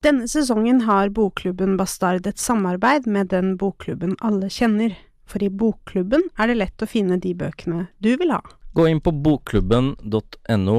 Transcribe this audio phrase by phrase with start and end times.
[0.00, 4.94] Denne sesongen har Bokklubben Bastard et samarbeid med den bokklubben alle kjenner,
[5.28, 8.38] for i Bokklubben er det lett å finne de bøkene du vil ha.
[8.72, 10.78] Gå inn på bokklubben.no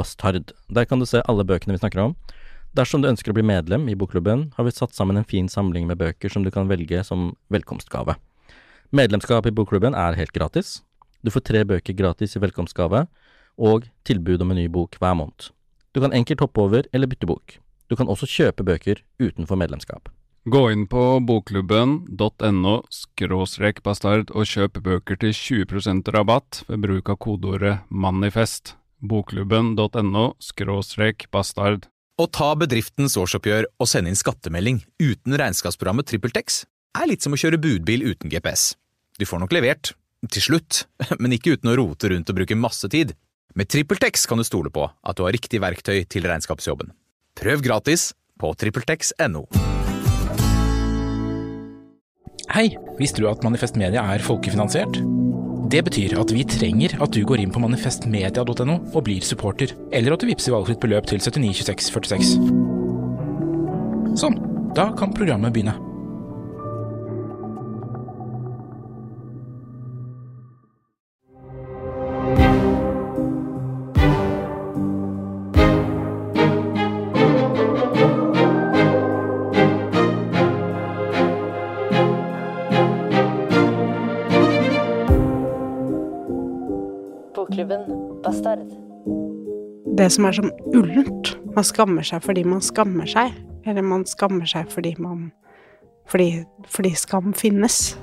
[0.00, 0.50] bastard.
[0.66, 2.16] Der kan du se alle bøkene vi snakker om.
[2.74, 5.86] Dersom du ønsker å bli medlem i Bokklubben, har vi satt sammen en fin samling
[5.86, 8.18] med bøker som du kan velge som velkomstgave.
[8.90, 10.80] Medlemskap i Bokklubben er helt gratis.
[11.22, 13.06] Du får tre bøker gratis i velkomstgave,
[13.54, 15.52] og tilbud om en ny bok hver måned.
[15.94, 17.60] Du kan enkelt hoppe over eller bytte bok.
[17.88, 20.10] Du kan også kjøpe bøker utenfor medlemskap.
[20.48, 27.18] Gå inn på bokklubben.no skråstrek bastard og kjøp bøker til 20% rabatt ved bruk av
[27.20, 28.76] kodeordet manifest.
[29.04, 31.88] Bokklubben.no skråstrek bastard.
[32.18, 36.62] Å ta bedriftens årsoppgjør og sende inn skattemelding uten regnskapsprogrammet TrippelTex
[36.98, 38.72] er litt som å kjøre budbil uten GPS.
[39.18, 39.92] Du får nok levert,
[40.32, 40.86] til slutt,
[41.22, 43.12] men ikke uten å rote rundt og bruke masse tid.
[43.58, 46.90] Med TrippelTex kan du stole på at du har riktig verktøy til regnskapsjobben.
[47.38, 48.08] Prøv gratis
[48.42, 49.44] på TrippelTex.no.
[52.50, 52.64] Hei,
[52.98, 54.98] visste du at Manifest Media er folkefinansiert?
[55.70, 60.16] Det betyr at vi trenger at du går inn på manifestmedia.no og blir supporter, eller
[60.16, 62.34] at du vippser valgfritt beløp til 792646.
[64.18, 64.40] Sånn,
[64.74, 65.87] da kan programmet begynne.
[88.58, 89.96] Bastard.
[89.98, 91.34] Det som er sånn ullent.
[91.54, 93.34] Man skammer seg fordi man skammer seg,
[93.66, 95.30] eller man skammer seg fordi man
[96.08, 97.96] fordi, fordi skam finnes.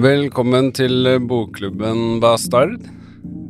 [0.00, 2.78] Velkommen til bokklubben Bastard.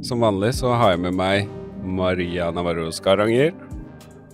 [0.03, 1.51] Som vanlig så har jeg med meg
[1.85, 3.53] Maria Navarro Skaranger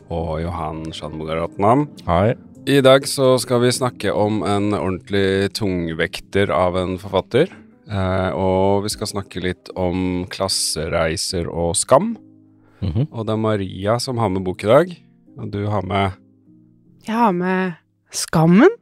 [0.08, 1.88] og Johan Shanmugaratnam.
[2.06, 2.36] Hei.
[2.66, 7.52] I dag så skal vi snakke om en ordentlig tungvekter av en forfatter.
[7.86, 12.16] Eh, og vi skal snakke litt om klassereiser og skam.
[12.82, 13.06] Mhm.
[13.12, 14.96] Og det er Maria som har med bok i dag.
[15.38, 16.18] Og du har med
[17.06, 17.76] Jeg har med
[18.10, 18.74] Skammen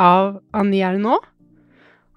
[0.00, 1.22] av Annie Ernaux.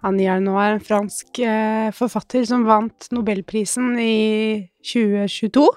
[0.01, 5.69] Annie Ernaux er en fransk eh, forfatter som vant Nobelprisen i 2022.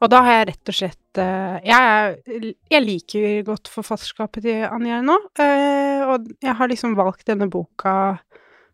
[0.00, 5.00] Og da har jeg rett og slett eh, jeg, jeg liker godt forfatterskapet til Anja
[5.04, 7.94] nå, eh, og jeg har liksom valgt denne boka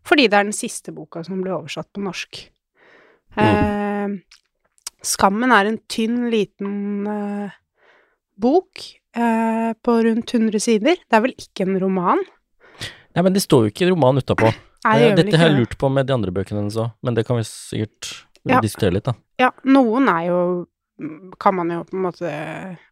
[0.05, 2.43] fordi det er den siste boka som ble oversatt på norsk.
[3.41, 4.11] Eh,
[5.05, 6.71] Skammen er en tynn, liten
[8.41, 8.83] bok
[9.15, 10.97] på rundt 100 sider.
[10.97, 12.21] Det er vel ikke en roman?
[13.15, 14.49] Nei, men det står jo ikke roman utapå.
[14.85, 17.25] Nei, det Dette har jeg lurt på med de andre bøkene hennes òg, men det
[17.27, 18.11] kan vi sikkert
[18.45, 18.59] Ja.
[18.61, 19.13] diskutere litt, da.
[19.41, 20.39] Ja, noen er jo
[21.41, 22.29] Kan man jo på en måte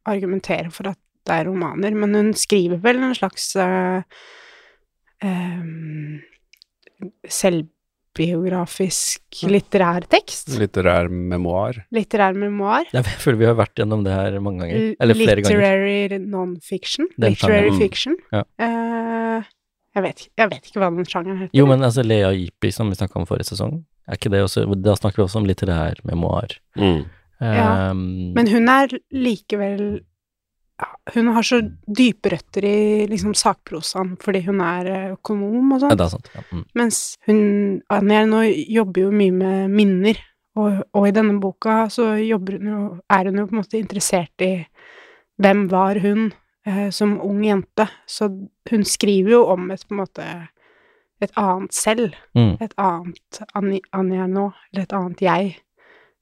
[0.09, 4.03] argumentere for at det er romaner, men hun skriver vel en slags eh,
[5.23, 6.19] em,
[7.31, 10.51] selvbiografisk litterær tekst?
[10.59, 11.79] litterær memoar.
[11.95, 12.91] Litterær memoar?
[12.91, 14.83] Jeg føler vi har vært gjennom det her mange ganger.
[14.99, 15.63] Eller flere ganger.
[15.63, 17.07] Literary non-fiction?
[17.23, 17.79] Literary mm.
[17.79, 18.19] fiction?
[18.35, 18.43] Ja.
[18.59, 19.47] Uh,
[19.95, 21.55] jeg, vet, jeg vet ikke hva den sjangeren heter.
[21.55, 24.65] Jo, men altså Lea Ipi, som vi snakka om forrige sesong, er ikke det også
[24.83, 26.57] Da snakker vi også om litterær memoar.
[27.41, 30.01] Ja, Ehm, Men hun er likevel
[31.13, 35.91] Hun har så dype røtter i liksom sakprosaen fordi hun er eh, økonom og sånn.
[35.93, 36.29] er.
[36.33, 36.43] Ja.
[36.51, 36.63] Mm.
[36.75, 38.41] Mens hun Anja nå
[38.73, 40.17] jobber jo mye med minner,
[40.55, 43.77] og, og i denne boka så jobber hun jo Er hun jo på en måte
[43.79, 44.65] interessert i
[45.41, 46.31] hvem var hun
[46.65, 47.87] eh, som ung jente.
[48.07, 48.29] Så
[48.71, 50.25] hun skriver jo om et på en måte
[51.21, 52.15] et annet selv.
[52.35, 52.57] Mm.
[52.61, 53.41] Et annet
[53.93, 55.55] Anja nå, eller et annet jeg,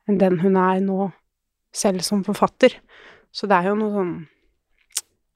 [0.09, 1.09] enn den hun er nå,
[1.75, 2.75] selv som forfatter.
[3.31, 4.16] Så det er jo noe sånn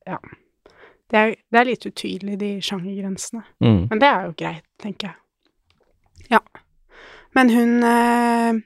[0.06, 0.20] Ja.
[1.10, 3.44] Det er, det er litt utydelig, de sjangergrensene.
[3.62, 3.82] Mm.
[3.92, 5.18] Men det er jo greit, tenker jeg.
[6.34, 6.42] Ja.
[7.38, 8.64] Men hun eh,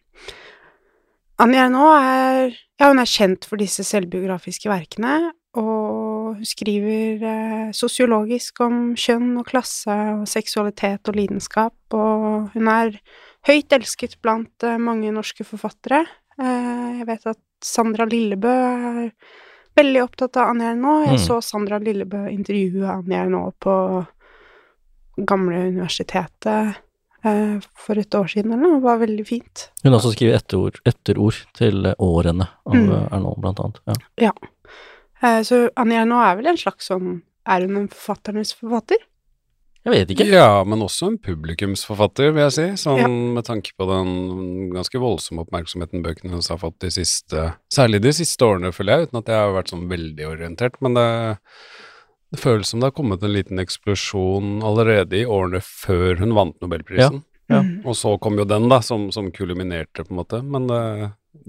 [1.40, 7.72] Anja nå er Ja, hun er kjent for disse selvbiografiske verkene, og hun skriver eh,
[7.76, 12.96] sosiologisk om kjønn og klasse og seksualitet og lidenskap, og hun er
[13.48, 16.04] høyt elsket blant eh, mange norske forfattere.
[16.40, 19.12] Eh, jeg vet at Sandra Lillebø er
[19.80, 20.94] veldig opptatt av Anja nå.
[21.06, 21.26] Jeg Mm.
[21.28, 23.76] så Sandra Lillebø intervjue Anja nå på
[25.28, 26.76] gamle universitetet
[27.26, 28.80] eh, for et år siden eller noe.
[28.80, 29.66] Det var veldig fint.
[29.84, 32.94] Hun har også skrevet etterord, etterord til årene av Mm.
[33.12, 33.80] Erno, blant annet.
[34.18, 34.32] Ja.
[35.22, 35.44] ja.
[35.44, 38.98] så Anja nå er vel en slags sånn Er hun en forfatternes forfatter?
[39.88, 40.26] Jeg vet ikke.
[40.28, 42.66] Ja, men også en publikumsforfatter, vil jeg si.
[42.82, 48.02] Sånn med tanke på den ganske voldsomme oppmerksomheten bøkene hennes har fått de siste Særlig
[48.04, 50.76] de siste årene, føler jeg, uten at jeg har vært sånn veldig orientert.
[50.84, 51.08] Men det,
[52.36, 56.60] det føles som det har kommet en liten eksplosjon allerede i årene før hun vant
[56.66, 57.24] nobelprisen.
[57.24, 57.26] Ja.
[57.50, 57.64] Ja.
[57.82, 60.44] Og så kom jo den, da, som, som kuliminerte, på en måte.
[60.46, 60.82] Men det,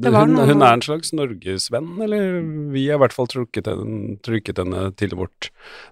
[0.00, 2.38] Det hun, hun er en slags norgesvenn, eller
[2.72, 5.50] vi har i hvert fall trukket henne, trykket henne til vårt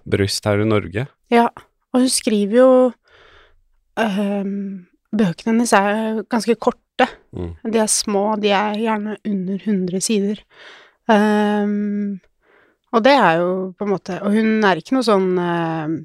[0.09, 1.05] bryst her i Norge.
[1.29, 1.49] Ja,
[1.93, 2.69] og hun skriver jo
[3.99, 7.07] ehm, Bøkene hennes er ganske korte.
[7.33, 7.55] Mm.
[7.73, 10.43] De er små, de er gjerne under 100 sider.
[11.09, 12.19] Um,
[12.93, 15.95] og det er jo på en måte Og hun er ikke noe sånn ehm,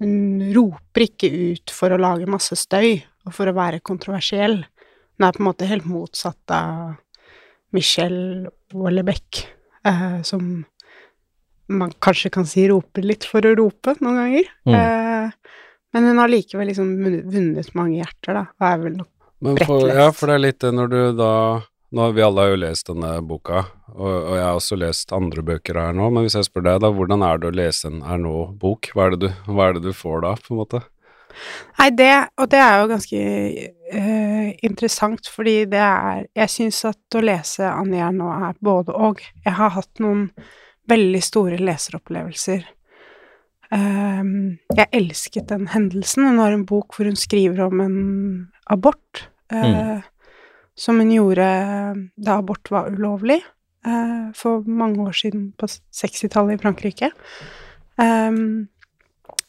[0.00, 0.14] Hun
[0.56, 4.56] roper ikke ut for å lage masse støy og for å være kontroversiell.
[5.20, 6.94] Hun er på en måte helt motsatt av
[7.76, 9.42] Michelle Wollebeck,
[9.84, 10.64] eh, som
[11.70, 14.48] man kanskje kan si roper litt for å rope noen ganger.
[14.66, 14.74] Mm.
[14.78, 15.09] Eh,
[15.92, 16.92] men hun har likevel liksom
[17.32, 19.08] vunnet- mange hjerter, da, og er vel nok
[19.40, 19.96] Men Bredt for, lest.
[19.96, 21.34] ja, for det er litt det når du da
[21.90, 23.64] Nå har vi alle har jo lest denne boka,
[23.96, 26.76] og, og jeg har også lest andre bøker her nå, men hvis jeg spør deg,
[26.84, 28.92] da, hvordan er det å lese en her nå-bok?
[28.94, 29.08] Hva,
[29.48, 30.80] hva er det du får da, på en måte?
[31.80, 37.18] Nei, det, og det er jo ganske eh, interessant, fordi det er Jeg syns at
[37.18, 39.22] å lese Anja nå er både og.
[39.42, 40.28] Jeg har hatt noen
[40.90, 42.66] veldig store leseropplevelser.
[43.70, 46.26] Ehm, jeg elsket den hendelsen.
[46.26, 47.98] Hun har en bok hvor hun skriver om en
[48.66, 50.02] abort, Mm.
[50.76, 51.46] som hun gjorde
[52.16, 53.40] da abort var ulovlig,
[53.84, 57.10] eh, for mange år siden, på 60-tallet i Frankrike.
[57.98, 58.68] Ehm,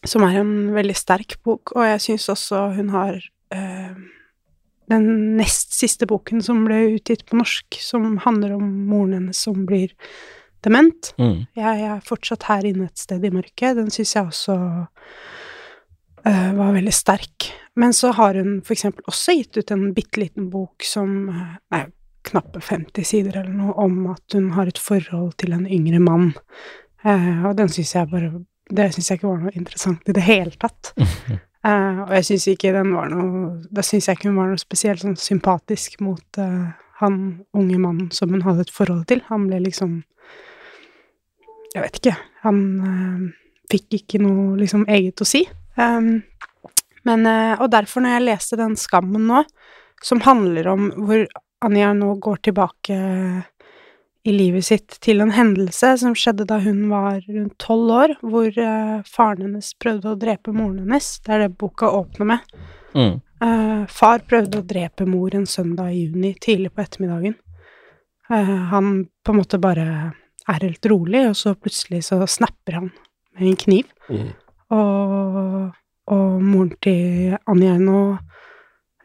[0.03, 3.21] som er en veldig sterk bok, og jeg syns også hun har
[3.51, 3.95] eh,
[4.89, 9.65] den nest siste boken som ble utgitt på norsk, som handler om moren hennes som
[9.65, 9.93] blir
[10.65, 11.13] dement.
[11.17, 11.45] Mm.
[11.57, 13.77] Jeg er fortsatt her inne et sted i mørket.
[13.79, 14.57] Den syns jeg også
[16.25, 17.49] uh, var veldig sterk.
[17.79, 21.57] Men så har hun for eksempel også gitt ut en bitte liten bok som eh,
[21.71, 21.85] Nei,
[22.27, 26.33] knappe 50 sider eller noe, om at hun har et forhold til en yngre mann.
[27.01, 28.29] Uh, og den syns jeg bare
[28.69, 30.91] Det syns jeg ikke var noe interessant i det hele tatt.
[31.65, 34.61] Uh, og jeg syns ikke den var noe Da syns jeg ikke hun var noe
[34.61, 36.69] spesielt sånn sympatisk mot uh,
[37.01, 37.17] han
[37.57, 39.23] unge mannen som hun hadde et forhold til.
[39.31, 40.03] Han ble liksom
[41.71, 42.15] Jeg vet ikke.
[42.45, 43.29] Han eh,
[43.71, 45.45] fikk ikke noe liksom eget å si.
[45.77, 46.19] Um,
[47.07, 49.45] men eh, Og derfor, når jeg leste den Skammen nå,
[50.03, 51.25] som handler om hvor
[51.61, 52.95] Anja nå går tilbake
[54.23, 58.49] i livet sitt til en hendelse som skjedde da hun var rundt tolv år, hvor
[58.49, 61.09] eh, faren hennes prøvde å drepe moren hennes.
[61.25, 62.55] Det er det boka åpner med.
[62.93, 63.15] Mm.
[63.41, 67.33] Uh, far prøvde å drepe mor en søndag i juni, tidlig på ettermiddagen.
[68.29, 68.91] Uh, han
[69.25, 69.85] på en måte bare
[70.49, 72.89] er helt rolig, og så plutselig så snapper han
[73.37, 73.91] med en kniv.
[74.71, 75.71] Og,
[76.11, 78.01] og moren til Anja nå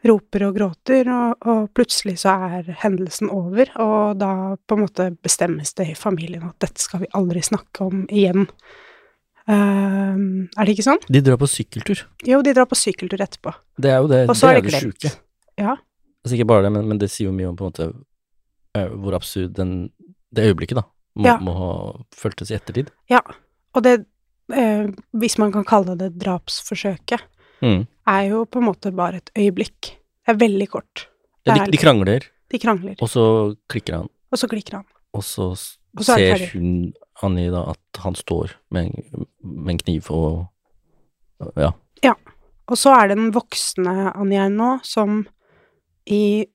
[0.07, 5.09] roper og gråter, og, og plutselig så er hendelsen over, og da på en måte
[5.25, 8.47] bestemmes det i familien at dette skal vi aldri snakke om igjen.
[9.47, 11.01] Eh, er det ikke sånn?
[11.11, 12.05] De drar på sykkeltur.
[12.27, 13.55] Jo, de drar på sykkeltur etterpå.
[13.79, 15.13] Det er jo det, Og så det, er det det sjuke.
[15.57, 15.77] Ja.
[16.23, 17.91] Altså ikke bare det, men, men det sier jo mye om på en måte
[19.01, 19.87] hvor absurd den,
[20.29, 20.83] det øyeblikket da
[21.17, 21.37] må, Ja.
[21.41, 21.71] må ha
[22.15, 22.91] føltes i ettertid.
[23.09, 23.21] Ja,
[23.75, 24.05] og det,
[24.53, 24.87] eh,
[25.17, 27.21] hvis man kan kalle det drapsforsøket,
[27.61, 27.87] Mm.
[28.07, 29.81] er jo på en måte bare et øyeblikk.
[30.27, 31.07] Det er veldig kort.
[31.47, 32.21] Ja, de, de krangler,
[32.51, 34.85] De krangler, og så klikker han, og så klikker han.
[35.13, 35.49] og så,
[35.97, 36.93] Og så er ser hun,
[37.23, 40.47] Annie, da, at han står med en, med en kniv og
[41.57, 41.71] Ja.
[42.03, 42.13] ja.
[42.67, 45.25] Og så er det den voksne Anja nå som
[46.07, 46.45] i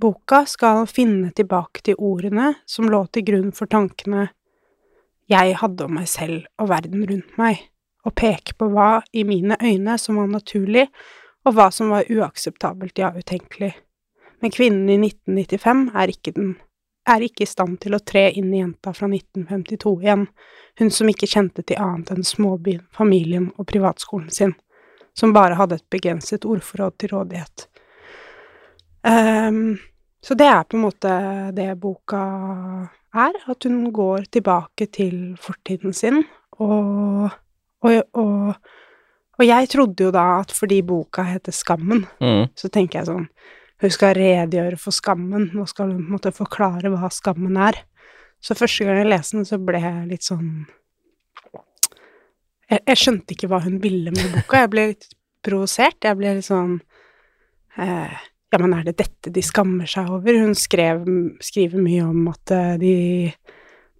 [0.00, 4.28] boka skal finne tilbake til ordene som lå til grunn for tankene
[5.28, 7.58] jeg hadde om meg selv og verden rundt meg,
[8.06, 10.86] og peke på hva i mine øyne som var naturlig,
[11.44, 13.74] og hva som var uakseptabelt, ja, utenkelig.
[14.40, 16.56] Men kvinnen i 1995 er ikke den
[17.08, 20.26] er ikke i stand til å tre inn i jenta fra 1952 igjen,
[20.78, 24.52] hun som ikke kjente til annet enn småbyen, familien og privatskolen sin
[25.18, 27.64] som bare hadde et begrenset ordforråd til rådighet.
[29.08, 29.78] Ehm,
[30.22, 31.10] så det er på en måte
[31.56, 32.20] det boka
[33.14, 36.22] er, at hun går tilbake til fortiden sin,
[36.60, 37.30] og,
[37.86, 38.54] og, og,
[39.38, 42.48] og jeg trodde jo da at fordi boka heter Skammen, Mm.
[42.58, 43.28] så tenker jeg sånn
[43.80, 47.76] Hun skal redegjøre for skammen, nå skal hun på en måte forklare hva skammen er.
[48.42, 50.66] Så første gang jeg leste den, så ble jeg litt sånn
[52.68, 54.64] jeg, jeg skjønte ikke hva hun ville med boka.
[54.64, 55.06] Jeg ble litt
[55.46, 55.98] provosert.
[56.04, 56.74] Jeg ble litt sånn
[57.78, 60.38] eh, Ja, men er det dette de skammer seg over?
[60.40, 61.04] Hun skrev,
[61.44, 62.92] skriver mye om at eh, de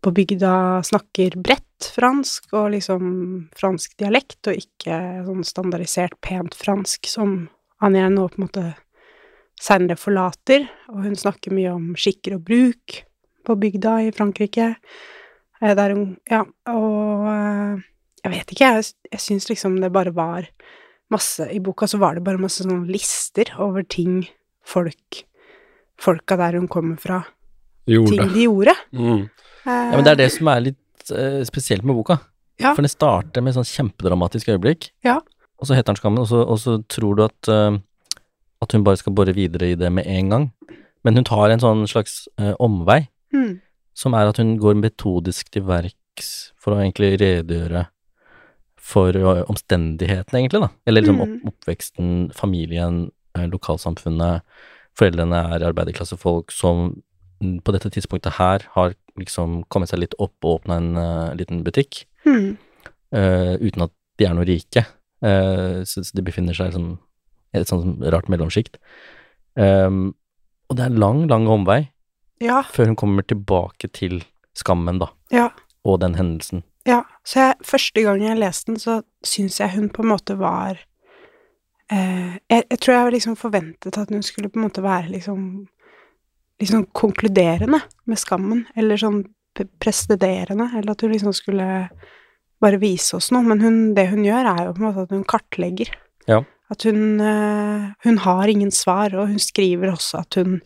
[0.01, 3.11] på bygda snakker bredt, fransk og liksom
[3.59, 7.43] fransk dialekt, og ikke sånn standardisert pent fransk som
[7.85, 8.65] Anja nå på en måte
[9.61, 13.03] senere forlater, og hun snakker mye om skikker og bruk
[13.47, 14.73] på bygda i Frankrike,
[15.61, 17.85] eh, der hun Ja, og eh,
[18.25, 20.49] jeg vet ikke, jeg, jeg syns liksom det bare var
[21.13, 24.27] masse I boka så var det bare masse sånne lister over ting
[24.69, 25.25] folk
[25.99, 27.17] Folka der hun kommer fra,
[27.89, 28.75] ting de gjorde.
[28.95, 29.25] Mm.
[29.25, 32.21] Eh, Ja, men det er det som er litt uh, spesielt med boka.
[32.63, 32.71] Ja.
[32.77, 35.17] For den starter med et sånn kjempedramatisk øyeblikk, Ja.
[35.59, 37.81] og så heter den Skammen, og så, og så tror du at, uh,
[38.63, 40.47] at hun bare skal bore videre i det med en gang.
[41.05, 43.59] Men hun tar en sånn slags uh, omvei, mm,
[43.99, 47.89] som er at hun går metodisk til verks for å egentlig redegjøre
[48.79, 49.13] for
[49.51, 50.71] omstendighetene, egentlig, da.
[50.87, 51.51] Eller liksom opp, Mm.
[51.51, 53.11] oppveksten, familien,
[53.53, 54.47] lokalsamfunnet.
[54.99, 56.97] Foreldrene er arbeiderklassefolk som
[57.39, 61.63] på dette tidspunktet her har liksom kommet seg litt opp og åpna en uh, liten
[61.67, 62.57] butikk, mm,
[63.09, 64.83] Uh, uten at de er noe rike.
[65.25, 66.99] Uh, så, så de befinner seg liksom
[67.57, 68.77] i et sånt rart mellomsjikt.
[69.57, 70.13] Um,
[70.69, 71.87] og det er lang, lang omvei
[72.45, 74.21] ja, før hun kommer tilbake til
[74.59, 75.49] skammen, da, ja.
[75.89, 76.63] og den hendelsen.
[76.89, 80.39] Ja, så jeg, første gang jeg leste den, så syns jeg hun på en måte
[80.39, 80.85] var eh,
[81.89, 85.43] jeg, jeg tror jeg liksom forventet at hun skulle på en måte være liksom
[86.59, 89.23] liksom konkluderende med skammen, eller sånn
[89.83, 91.67] prestederende, eller at hun liksom skulle
[92.63, 95.15] bare vise oss noe, men hun, det hun gjør, er jo på en måte at
[95.15, 95.93] hun kartlegger.
[96.31, 96.43] Ja.
[96.69, 100.61] At hun eh, hun har ingen svar, og hun skriver også at hun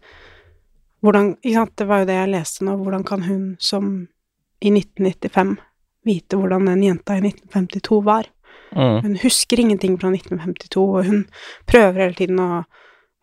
[1.03, 2.77] hvordan, sant, Det var jo det jeg leste nå.
[2.79, 3.87] Hvordan kan hun som
[4.63, 5.57] i 1995
[6.07, 8.29] vite hvordan den jenta i 1952 var?
[8.77, 9.03] Mm.
[9.05, 11.25] Hun husker ingenting fra 1952, og hun
[11.69, 12.51] prøver hele tiden å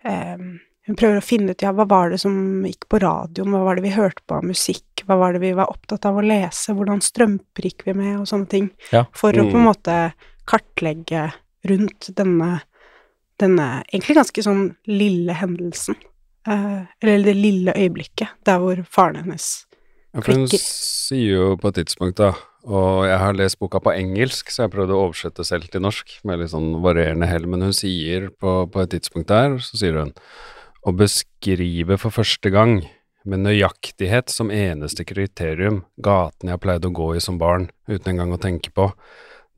[0.05, 0.37] eh,
[0.89, 3.77] Hun prøver å finne ut ja, hva var det som gikk på radioen, hva var
[3.77, 6.73] det vi hørte på av musikk, hva var det vi var opptatt av å lese,
[6.73, 8.69] hvordan strømper gikk vi med, og sånne ting.
[8.91, 9.03] Ja.
[9.13, 9.67] For å på en Mm.
[9.69, 9.97] måte
[10.49, 11.27] kartlegge
[11.69, 12.61] rundt denne,
[13.37, 15.95] denne egentlig ganske sånn lille hendelsen.
[16.47, 19.65] Eh, eller det lille øyeblikket der hvor faren hennes
[20.15, 22.33] Ja, for hun sier jo på et tidspunkt, da,
[22.67, 26.17] og jeg har lest boka på engelsk, så jeg prøvde å oversette selv til norsk,
[26.27, 29.99] med litt sånn varierende hell, men hun sier på, på et tidspunkt der, så sier
[30.01, 30.13] hun
[30.83, 32.81] å beskrive for første gang
[33.29, 38.33] med nøyaktighet som eneste kriterium gaten jeg pleide å gå i som barn, uten engang
[38.35, 38.89] å tenke på,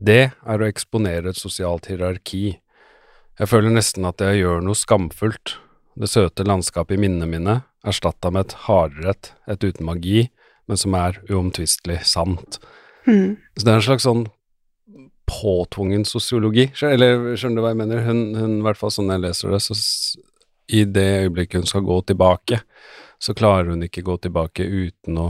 [0.01, 2.58] det er å eksponere et sosialt hierarki.
[3.38, 5.58] Jeg føler nesten at jeg gjør noe skamfullt.
[5.93, 7.55] Det søte landskapet i minnene mine,
[7.86, 10.29] erstatta med et hardrett, et, uten magi,
[10.65, 12.58] men som er uomtvistelig sant.
[13.08, 14.25] Mm, Så det er en slags sånn
[15.31, 18.03] påtvungen sosiologi, eller skjønner du hva jeg mener?
[18.03, 19.77] Hun, hun i hvert fall sånn jeg leser det, så
[20.72, 22.62] i det øyeblikket hun skal gå tilbake,
[23.22, 25.29] så klarer hun ikke gå tilbake uten å,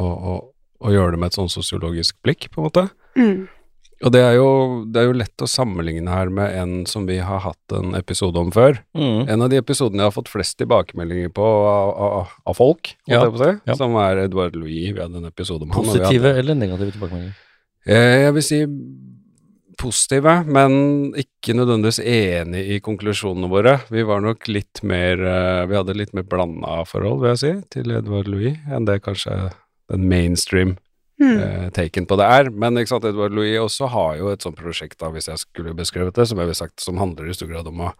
[0.00, 0.34] å, å,
[0.82, 2.86] å gjøre det med et sånn sosiologisk blikk, på en måte.
[3.18, 3.46] mm,
[4.04, 4.48] Og det er, jo,
[4.92, 8.36] det er jo lett å sammenligne her med en som vi har hatt en episode
[8.36, 8.76] om før.
[8.92, 9.22] Mm.
[9.32, 13.22] En av de episodene jeg har fått flest tilbakemeldinger på av, av, av folk, Ja,
[13.32, 13.76] si, ja.
[13.78, 14.90] som er Edvard Louis.
[14.92, 15.80] Vi hadde en episode om han.
[15.88, 17.38] Positive eller negative tilbakemeldinger?
[17.88, 18.60] Eh, Jeg vil si
[19.80, 20.76] positive, men
[21.20, 23.78] ikke nødvendigvis enig i konklusjonene våre.
[23.92, 27.52] Vi var nok litt mer eh, Vi hadde litt mer blanda forhold, vil jeg si,
[27.78, 29.36] til Edvard Louis enn det kanskje
[29.92, 30.76] den mainstream
[31.22, 32.50] mm, eh, taken på det er.
[32.50, 35.76] Men ikke sant, Edvard Louis også har jo et sånt prosjekt, da, hvis jeg skulle
[35.76, 37.92] beskrevet det, som jeg ville sagt, som handler i stor grad om å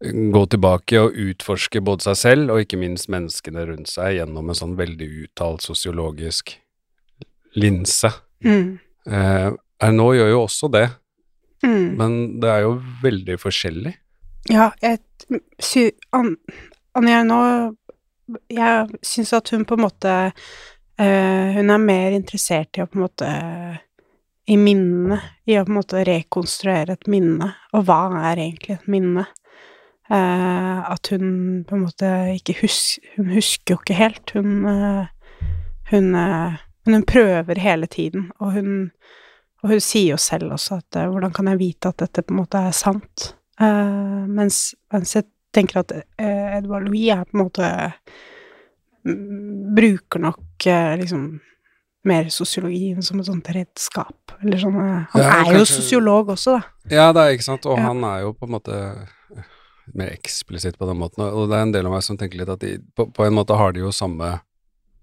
[0.00, 4.56] gå tilbake og utforske både seg selv og ikke minst menneskene rundt seg gjennom en
[4.56, 6.54] sånn veldig uttalt sosiologisk
[7.60, 8.08] linse.
[8.44, 8.78] mm,
[9.10, 10.86] Eh, nå gjør jo også det,
[11.64, 11.86] mm.
[11.96, 13.94] men det er jo veldig forskjellig.
[14.52, 15.00] Ja, jeg
[15.60, 15.90] sy...
[16.16, 16.34] An,
[16.96, 17.40] Anja, nå
[18.50, 20.12] Jeg syns at hun på en måte
[21.00, 23.28] Hun er mer interessert i å på en måte
[24.50, 25.16] I minnene.
[25.48, 27.48] I å på en måte rekonstruere et minne.
[27.72, 29.24] Og hva er egentlig et minne?
[30.10, 34.34] Eh, at hun på en måte ikke husker Hun husker jo ikke helt.
[34.36, 35.40] Hun eh,
[35.92, 38.90] Hun eh, hun prøver hele tiden, og hun
[39.62, 42.32] og hun sier jo selv også at eh, hvordan kan jeg vite at dette på
[42.32, 43.34] en måte er sant?
[43.60, 47.68] Eh, mens, mens jeg tenker at eh, Edvard Louis er på en måte
[49.04, 51.40] mm, Bruker nok eh, liksom
[52.04, 54.32] mer sosiologien som et sånt redskap.
[54.42, 56.62] Eller sånn eh, Han Ja, er jo kanskje- sosiolog også, da.
[56.90, 57.84] Ja, det er ikke sant, og Ja.
[57.88, 58.74] han er jo på en måte
[59.36, 59.42] eh,
[59.94, 62.48] mer eksplisitt på den måten, og det er en del av meg som tenker litt
[62.48, 64.40] at de, på, på en måte har de jo samme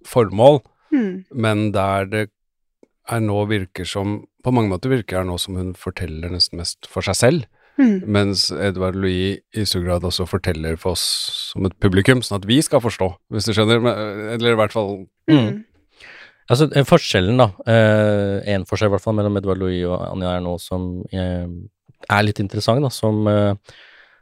[0.05, 0.61] formål,
[0.91, 1.25] Mm.
[1.35, 2.29] men der det
[3.09, 6.87] er nå virker som På mange måter virker det nå som hun forteller nesten mest
[6.87, 7.45] for seg selv,
[7.77, 8.07] Mm.
[8.09, 11.03] mens Edvard Louis i stor grad også forteller for oss
[11.53, 13.83] som et publikum, sånn at vi skal forstå, hvis du skjønner,
[14.33, 15.63] eller i hvert fall Mm.
[16.49, 17.49] Altså, eh, forskjellen, da.
[18.47, 21.43] Én forskjell, i hvert fall, mellom Edvard Louis og Anja er noe som eh,
[22.07, 23.53] er litt interessant, da, som eh,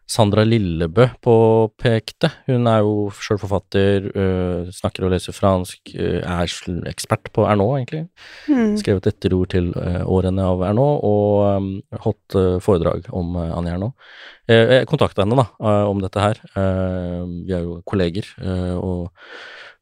[0.06, 2.30] Sandra Lillebø påpekte.
[2.46, 6.44] Hun er jo sjøl forfatter, øh, snakker og leser fransk, øh, er
[6.92, 8.04] ekspert på Ernaux, egentlig.
[8.48, 8.76] Mm.
[8.78, 11.72] Skrevet etterord til øh, årene av Ernaux, og øhm,
[12.06, 13.98] holdt øh, foredrag om øh, Annie Ernaux.
[14.48, 16.38] Eh, jeg kontakta henne da, øh, om dette her.
[16.54, 19.12] Eh, vi er jo kolleger, øh, og,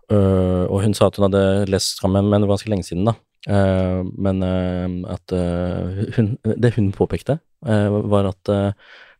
[0.07, 3.11] øh, og hun sa at hun hadde lest sammen, men det var ganske lenge siden,
[3.11, 3.19] da.
[3.43, 8.73] Eh, men øh, at øh, hun, det hun påpekte, var at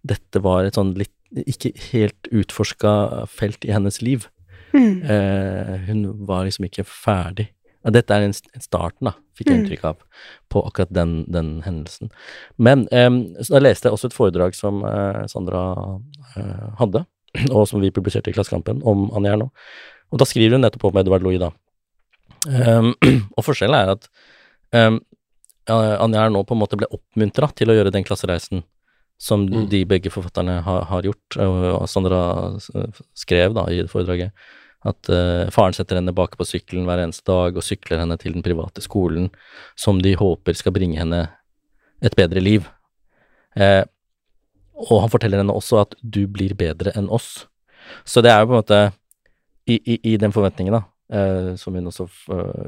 [0.04, 4.28] dette var et sånn litt ikke helt utforska felt i hennes liv.
[4.74, 5.02] Mm.
[5.06, 7.48] Eh, hun var liksom ikke ferdig.
[7.84, 9.64] Ja, dette er en st- starten, da, fikk jeg Mm.
[9.66, 9.98] inntrykk av,
[10.50, 12.12] på akkurat den, den hendelsen.
[12.58, 13.10] Men eh,
[13.44, 15.64] så da leste jeg også et foredrag som eh, Sandra
[16.38, 17.04] eh, hadde,
[17.56, 19.50] og som vi publiserte i Klassekampen, om Anja Erno.
[20.14, 21.50] Og da skriver hun nettopp om Edvard Louis, da.
[22.46, 22.94] Um,
[23.38, 24.08] og forskjellen er at
[24.76, 25.00] um,
[25.72, 28.64] Anja Ernaux på en måte ble oppmuntra til å gjøre den klassereisen
[29.24, 29.70] som Mm.
[29.72, 31.38] de begge forfatterne har, har gjort.
[31.40, 32.20] Og Sandra
[33.16, 34.34] skrev da i foredraget
[34.84, 38.36] at uh, faren setter henne bak på sykkelen hver eneste dag og sykler henne til
[38.36, 39.30] den private skolen
[39.80, 41.22] som de håper skal bringe henne
[42.04, 42.68] et bedre liv.
[43.56, 43.86] Eh,
[44.76, 47.46] og han forteller henne også at du blir bedre enn oss.
[48.04, 48.80] Så det er jo på en måte
[49.70, 50.82] i, i, i den forventningen, da,
[51.16, 52.10] eh, som hun også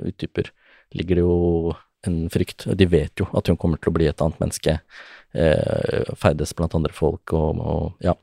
[0.07, 0.53] utdyper,
[0.95, 1.75] ligger det jo
[2.07, 2.67] en frykt.
[2.79, 4.77] De vet jo at hun kommer til å bli et annet menneske,
[5.35, 8.15] eh, ferdes blant andre folk og, og ja,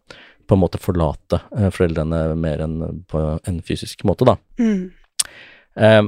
[0.49, 4.37] på en måte forlate eh, foreldrene mer enn på en fysisk måte, da.
[4.61, 4.91] Mm.
[5.77, 6.03] Eh,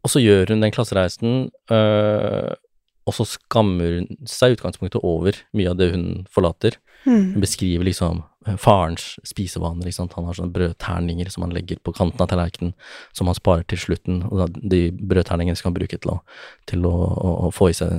[0.00, 2.52] og så gjør hun den klassereisen, øh,
[3.08, 6.76] og så skammer hun seg i utgangspunktet over mye av det hun forlater.
[7.06, 7.32] Mm.
[7.34, 10.12] Hun beskriver liksom øh, farens spisevaner, sant.
[10.18, 12.74] Han har sånne brødterninger som han legger på kanten av tallerkenen,
[13.16, 16.18] som han sparer til slutten, og de brødterningene skal han bruke til å,
[16.68, 17.94] til å, å, å få i seg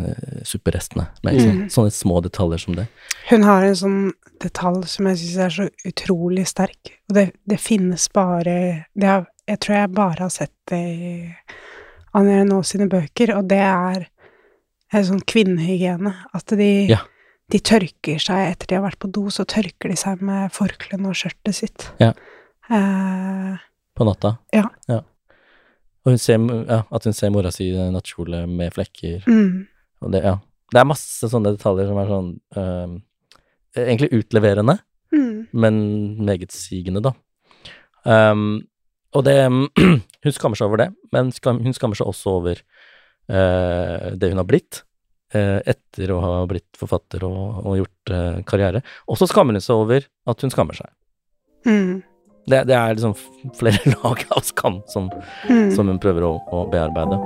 [0.48, 1.08] superrestene supperestene.
[1.24, 1.41] Med?
[1.41, 1.70] Mm.
[1.70, 2.88] Sånne små detaljer som det.
[3.29, 4.00] Hun har en sånn
[4.41, 9.27] detalj som jeg syns er så utrolig sterk, og det, det finnes bare det har,
[9.48, 11.13] Jeg tror jeg bare har sett det i
[12.13, 14.08] Anja Nå sine bøker, og det er
[14.91, 16.12] sånn kvinnehygiene.
[16.36, 16.99] At de, Ja.
[17.51, 21.06] de tørker seg etter de har vært på do, så tørker de seg med forkleet
[21.06, 21.89] og skjørtet sitt.
[21.99, 22.12] Ja.
[22.69, 23.58] Eh,
[23.95, 24.38] På natta.
[24.54, 24.65] Ja.
[24.89, 29.23] Og hun ser, ja, at hun ser mora si i nattkjole med flekker.
[29.27, 29.67] mm,
[30.01, 30.36] Og det, ja.
[30.73, 33.01] det er masse sånne detaljer som er sånn øhm,
[33.77, 34.80] Egentlig utleverende,
[35.13, 35.75] mm, men
[36.25, 37.13] megetsigende, da.
[38.04, 38.67] Um,
[39.13, 39.38] og det
[40.23, 42.63] Hun skammer seg over det, men hun skammer seg også over øh,
[43.32, 44.82] det hun har blitt.
[45.36, 48.84] øh, etter å ha blitt forfatter og, og gjort øh, karriere.
[49.08, 50.89] Og så skammer hun seg over at hun skammer seg.
[51.65, 52.02] mm,
[52.52, 53.15] Det, det er liksom
[53.58, 55.12] flere lag av skam som,
[55.50, 55.72] mm.
[55.76, 57.20] som hun prøver å, å bearbeide.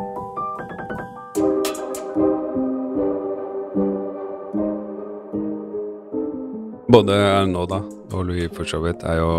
[6.96, 9.32] Både Arnaud og Louis for så vidt er jo,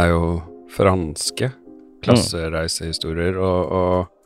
[0.00, 0.24] er jo
[0.72, 1.48] franske
[2.02, 4.21] klassereisehistorier, og, og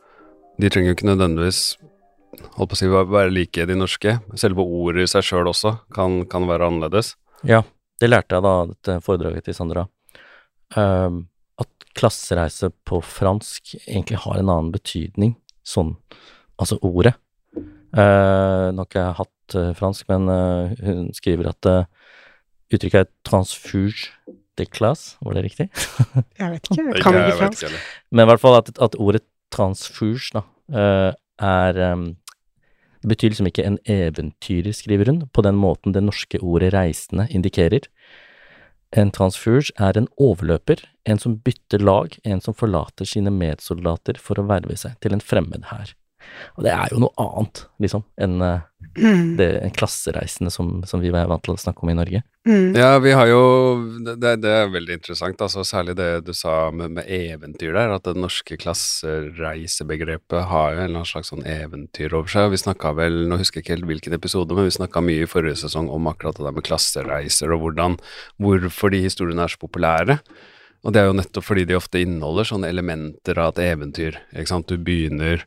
[0.57, 1.61] de trenger jo ikke nødvendigvis
[2.57, 4.17] holdt på å si være være like de norske.
[4.39, 7.15] Selve ordet i seg sjøl også kan, kan være annerledes.
[7.47, 7.63] Ja,
[8.01, 9.87] det lærte jeg da, dette foredraget til Sandra.
[10.77, 11.25] Ehm,
[11.61, 15.95] at klassereise på fransk egentlig har en annen betydning, sånn,
[16.61, 17.15] altså ordet.
[17.97, 21.87] Uh, nå har ikke jeg hatt uh, fransk, men uh, hun skriver at uh,
[22.67, 24.11] uttrykket er transfuge
[24.59, 25.67] de classe, var det riktig?
[26.41, 27.63] Jeg vet ikke, jeg kan jeg ikke fransk.
[27.67, 27.81] ikke.
[28.11, 29.21] Men i hvert fall at, at ordet
[29.57, 31.11] transfuge da, eh,
[31.43, 31.83] er
[32.97, 37.27] Det betyr liksom ikke en eventyrer, skriver hun, på den måten det norske ordet reisende
[37.29, 37.85] indikerer.
[38.91, 44.39] En transfuge er en overløper, en som bytter lag, en som forlater sine medsoldater for
[44.39, 45.93] å verve seg til en fremmed hær.
[46.57, 48.65] Og det er jo noe annet, liksom, enn eh,
[48.97, 52.23] Mm, det klassereisende som, som vi er vant til å snakke om i Norge.
[52.47, 53.41] mm, Ja, vi har jo
[54.05, 57.93] Det, det, det er veldig interessant, altså særlig det du sa med, med eventyr der,
[57.93, 62.49] at det norske klassereisebegrepet har jo en eller annen slags sånn eventyr over seg.
[62.53, 65.29] Vi snakka vel, nå husker jeg ikke helt hvilken episode, men vi snakka mye i
[65.29, 67.99] forrige sesong om akkurat det der med klassereiser og hvordan,
[68.41, 70.17] hvorfor de historiene er så populære.
[70.85, 74.17] Og det er jo nettopp fordi de ofte inneholder sånne elementer av et eventyr.
[74.33, 74.69] Ikke sant?
[74.69, 75.45] Du begynner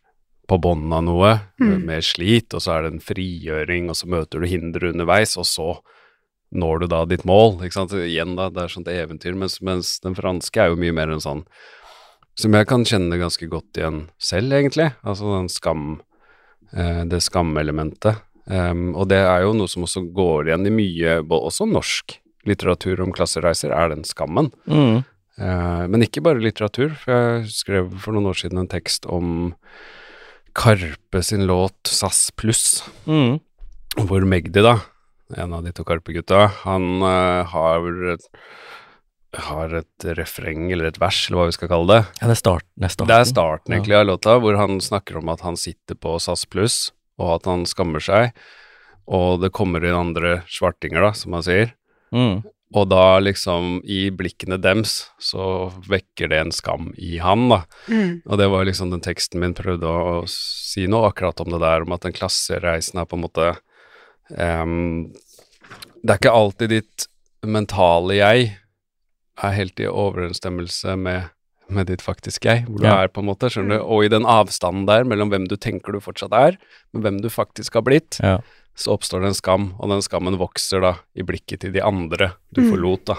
[0.50, 1.86] på bånn av noe, Mm.
[1.86, 5.46] med slit, og så er det en frigjøring, og så møter du hindre underveis, og
[5.46, 5.78] så
[6.52, 7.92] når du da ditt mål, ikke sant.
[7.94, 11.22] Igjen, da, det er sånt eventyr, mens, mens den franske er jo mye mer en
[11.22, 11.44] sånn
[12.40, 14.90] som jeg kan kjenne ganske godt igjen selv, egentlig.
[15.04, 16.00] Altså den skam
[16.72, 18.22] eh, Det skamelementet.
[18.50, 22.16] Um, og det er jo noe som også går igjen i mye, også norsk
[22.48, 24.48] litteratur om klassereiser, er den skammen.
[24.66, 25.02] Mm.
[25.38, 29.52] Uh, men ikke bare litteratur, for jeg skrev for noen år siden en tekst om
[30.56, 33.40] Karpe sin låt SAS Pluss, Mm.
[33.96, 34.78] hvor Magdi, da,
[35.36, 38.18] en av de to Karpe-gutta, han uh, har
[39.38, 42.00] har et refreng, eller et vers, eller hva vi skal kalle det.
[42.18, 43.10] Ja, det er, start, det er starten.
[43.10, 46.46] Det er starten egentlig av låta, hvor han snakker om at han sitter på SAS
[46.50, 46.78] Pluss,
[47.20, 48.32] og at han skammer seg,
[49.10, 51.74] og det kommer inn andre svartinger, da, som han sier.
[52.14, 52.42] Mm.
[52.70, 57.64] Og da liksom, i blikkene dems, så vekker det en skam i han, da.
[57.90, 58.20] Mm.
[58.30, 61.58] Og det var liksom den teksten min prøvde å, å si noe akkurat om det
[61.64, 63.48] der, om at den klassereisen er på en måte
[64.38, 65.10] um,
[66.02, 67.08] Det er ikke alltid ditt
[67.42, 68.46] mentale jeg
[69.40, 71.30] er helt i overensstemmelse med,
[71.72, 73.00] med ditt faktiske jeg, hvor du Ja.
[73.02, 73.84] er, på en måte, skjønner du.
[73.88, 76.58] Og i den avstanden der mellom hvem du tenker du fortsatt er,
[76.92, 78.38] med hvem du faktisk har blitt, Ja.
[78.80, 82.32] Så oppstår det en skam, og den skammen vokser da i blikket til de andre
[82.52, 82.70] du Mm.
[82.72, 83.16] forlot, da.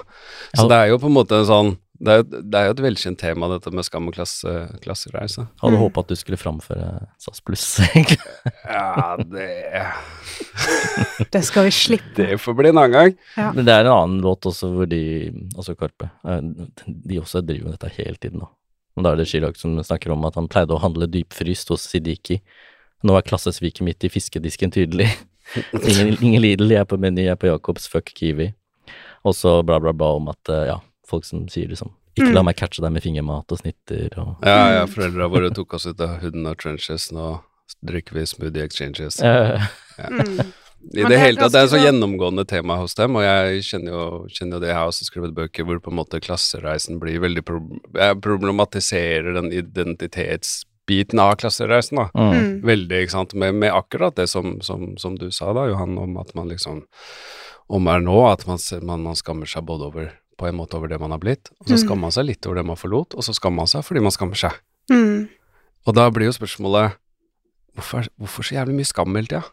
[0.58, 2.72] Så det er jo på en måte en sånn det er, jo- det er jo
[2.72, 4.50] et velkjent tema, dette med skam og klasse,
[4.82, 5.44] klassereise.
[5.62, 5.84] Hadde Mm.
[5.86, 8.18] håpa at du skulle framføre SAS pluss, egentlig.
[8.66, 9.86] Ja, det
[11.32, 12.16] Det skal vi slippe.
[12.16, 13.14] Det får bli en annen gang.
[13.38, 13.52] Ja.
[13.54, 16.42] Men det er en annen låt også hvor de, altså Karpe, eh,
[16.88, 18.50] de også driver med dette hele tiden, nå.
[18.98, 21.86] Og da er det Chirag som snakker om at han pleide å handle dypfryst hos
[21.88, 22.42] Sidiki.
[23.06, 25.08] Nå er klassesviket mitt i fiskedisken tydelig.
[25.58, 28.52] Ingen, ingen Lidl, jeg er på Meny, jeg er på Jacobs, fuck Kiwi.
[29.28, 32.42] Og så bla, bla, bla om at, eh, ja, folk som sier liksom ikke la
[32.42, 32.46] Mm.
[32.50, 36.02] meg catche deg med fingermat og snitter og Ja, ja, foreldra våre tok oss ut
[36.02, 37.42] av hooden og trenches, nå
[37.88, 39.20] drikker vi smoothie exchanges.
[39.24, 39.62] Ja.
[40.10, 40.52] Mm.
[40.92, 43.62] I det det hele tatt, det er et så gjennomgående tema hos dem, og jeg
[43.68, 44.70] kjenner jo, kjenner jo det.
[44.72, 47.62] Jeg har også skrevet bøker hvor på en måte klassereisen blir veldig pro
[47.94, 49.96] Jeg problematiserer den
[50.92, 52.10] identitetsbiten av klassereisen, da.
[52.14, 52.32] mm.
[52.36, 52.62] Mm.
[52.68, 56.18] Veldig, ikke sant, med, med akkurat det som, som, som du sa da, Johan, om
[56.18, 56.84] at man liksom
[57.72, 60.90] Om er nå, at man, man, man skammer seg både over på en måte over
[60.92, 61.82] det man har blitt, og så Mm.
[61.86, 64.12] skammer man seg litt over det man forlot, og så skammer man seg fordi man
[64.12, 64.52] skammer seg.
[64.92, 65.30] Mm.
[65.88, 66.98] Og da blir jo spørsmålet
[67.78, 69.44] hvorfor, hvorfor så jævlig mye skam hele tida?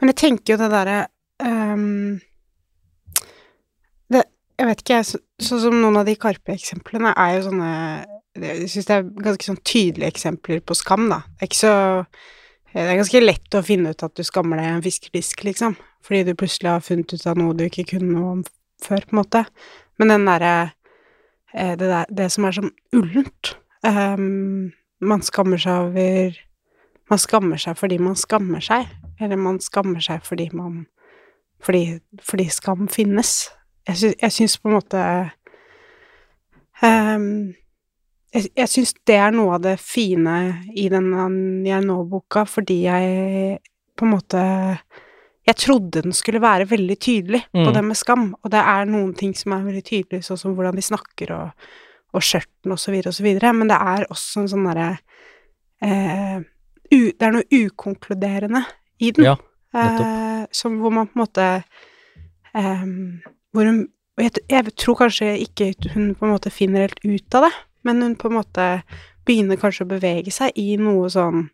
[0.00, 0.98] Men jeg tenker jo det derre
[1.44, 2.20] um,
[4.60, 5.04] Jeg vet ikke, jeg.
[5.08, 8.04] så- Sånn som noen av de Karpe-eksemplene er jo sånne
[8.38, 11.24] Jeg syns det er ganske sånn tydelige eksempler på skam, da.
[11.34, 11.74] Det er ikke så
[12.70, 15.74] Det er ganske lett å finne ut at du skammer deg i en fiskedisk, liksom.
[16.06, 18.44] Fordi du plutselig har funnet ut av noe du ikke kunne noe om
[18.80, 19.42] før, på en måte.
[19.98, 20.52] Men den derre
[21.52, 24.70] eh, det, der, det som er sånn ullent um,
[25.02, 26.38] Man skammer seg over
[27.10, 28.86] Man skammer seg fordi man skammer seg.
[29.20, 30.84] Eller man skammer seg fordi man
[31.60, 33.50] Fordi, fordi skam finnes.
[33.88, 35.00] Jeg, sy syns på en måte
[36.80, 37.50] ehm,
[38.30, 40.34] Jeg, jeg syns det er noe av det fine
[40.78, 41.24] i denne
[41.66, 43.58] Jeg nå-boka, fordi jeg
[43.98, 44.42] på en måte
[45.48, 47.74] Jeg trodde den skulle være veldig tydelig på Mm.
[47.74, 50.76] det med skam, og det er noen ting som er veldig tydelig, sånn som hvordan
[50.76, 51.50] de snakker og,
[52.14, 54.98] og skjørten og så videre og så videre, men det er også en sånn derre
[55.82, 56.40] eh,
[56.90, 58.62] Det er noe ukonkluderende
[59.00, 59.24] i den.
[59.24, 59.36] Ja,
[59.74, 61.48] eh, som hvor man på en måte
[62.54, 62.86] eh,
[63.50, 63.88] Hvor hun
[64.20, 67.52] jeg, jeg tror kanskje ikke hun på en måte finner helt ut av det,
[67.86, 68.66] men hun på en måte
[69.28, 71.48] begynner kanskje å bevege seg i noe sånn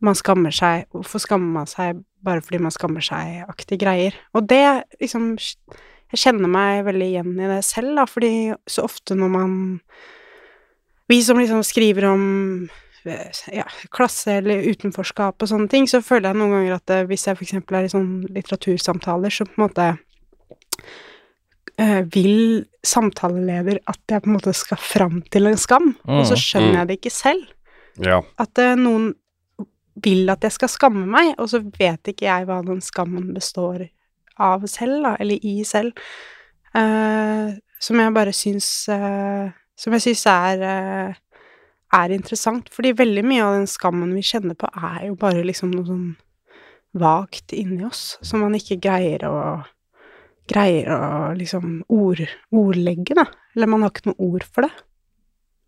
[0.00, 4.16] man skammer seg Hvorfor skammer man seg bare fordi man skammer seg-aktige greier?
[4.32, 4.64] Og det
[5.00, 9.52] liksom Jeg kjenner meg veldig igjen i det selv, da, fordi så ofte når man
[11.10, 12.24] Vi som liksom skriver om
[13.04, 17.06] eh, ja, klasse eller utenforskap og sånne ting, så føler jeg noen ganger at eh,
[17.10, 19.88] hvis jeg for eksempel er i sånn litteratursamtaler, så på en måte
[22.12, 26.42] vil samtaleleder at jeg på en måte skal fram til en skam, og så Mm,
[26.42, 26.76] skjønner mm.
[26.78, 27.46] jeg det ikke selv.
[28.00, 28.18] Ja.
[28.40, 29.14] At uh, noen
[30.04, 33.86] vil at jeg skal skamme meg, og så vet ikke jeg hva den skammen består
[34.40, 35.96] av selv, da, eller i selv.
[36.74, 41.14] Uh, som jeg bare syns uh, Som jeg syns er eh,
[41.96, 45.72] er interessant, fordi veldig mye av den skammen vi kjenner på, er jo bare liksom
[45.72, 46.10] noe sånn
[47.00, 49.38] vagt inni oss, som man ikke greier å
[50.50, 51.00] greier å
[51.38, 52.22] liksom ord,
[52.54, 53.26] ordlegge, da.
[53.56, 54.72] Eller man har ikke noe ord for det.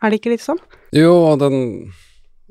[0.03, 0.61] Er det ikke litt sånn?
[0.97, 1.61] Jo, og den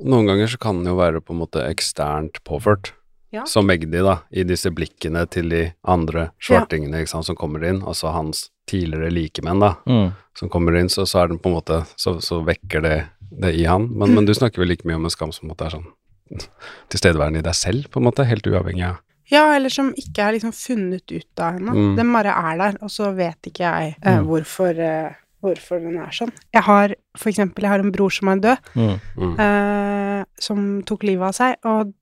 [0.01, 2.89] Noen ganger så kan den jo være på en måte eksternt påført.
[3.29, 3.43] Ja.
[3.45, 7.83] Som Magdi, da, i disse blikkene til de andre svartingene ikke sant, som kommer inn,
[7.85, 10.09] altså hans tidligere likemenn, da, mm.
[10.39, 12.95] som kommer inn, så, så er den på en måte Så, så vekker det
[13.31, 13.87] det i han.
[13.93, 15.75] Men, men du snakker vel like mye om en skam som på en måte er
[15.77, 15.87] sånn
[16.91, 18.99] tilstedeværende i deg selv, på en måte, helt uavhengig av
[19.31, 21.71] Ja, eller som ikke er liksom funnet ut av ennå.
[21.77, 21.95] Mm.
[21.95, 24.25] Den bare er der, og så vet ikke jeg eh, Mm.
[24.27, 26.33] hvorfor, eh, hvorfor den er sånn.
[26.53, 28.99] Jeg har for eksempel, jeg har en bror som er død, Mm.
[29.17, 29.39] mm.
[29.39, 31.93] eh, som tok livet av seg, og,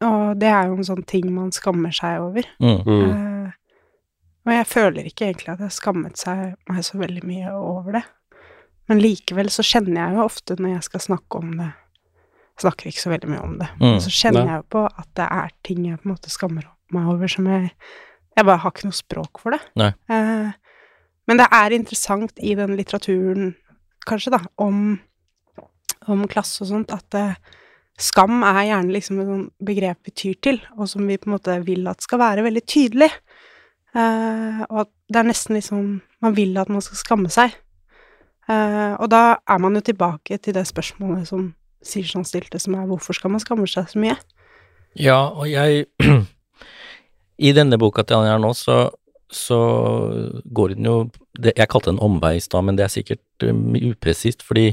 [0.00, 2.44] og det er jo en sånn ting man skammer seg over.
[2.60, 2.84] Mm.
[2.86, 3.10] Mm.
[3.10, 3.50] Eh,
[4.46, 7.92] og jeg føler ikke egentlig at jeg har skammet seg meg så veldig mye over
[7.98, 8.04] det.
[8.88, 11.72] Men likevel så kjenner jeg jo ofte når jeg skal snakke om det
[12.56, 13.66] Snakker ikke så veldig mye om det.
[13.82, 13.98] Mm.
[14.00, 14.52] Så kjenner Nei.
[14.54, 17.48] jeg jo på at det er ting jeg på en måte skammer meg over som
[17.50, 17.72] jeg
[18.36, 19.62] Jeg bare har ikke noe språk for det.
[19.80, 19.94] Nei.
[20.12, 20.50] Eh,
[21.26, 23.54] men det er interessant i den litteraturen,
[24.04, 24.98] kanskje, da, om,
[26.04, 27.38] om klasse og sånt, at eh,
[27.96, 31.56] skam er gjerne liksom et begrep vi tyr til, og som vi på en måte
[31.64, 33.08] vil at skal være veldig tydelig.
[33.96, 35.84] Eh, og at det er nesten liksom
[36.20, 37.52] Man vil at man skal skamme seg.
[38.48, 42.86] Eh, og da er man jo tilbake til det spørsmålet som Sirsson stilte, som er
[42.88, 44.16] hvorfor skal man skamme seg så mye?
[44.96, 45.86] Ja, og jeg
[47.36, 48.78] I denne boka til Anja nå, så,
[49.32, 49.58] så
[50.44, 50.96] går den jo
[51.36, 54.70] det, Jeg kalte det en omvei i stad, men det er sikkert um, upresist, fordi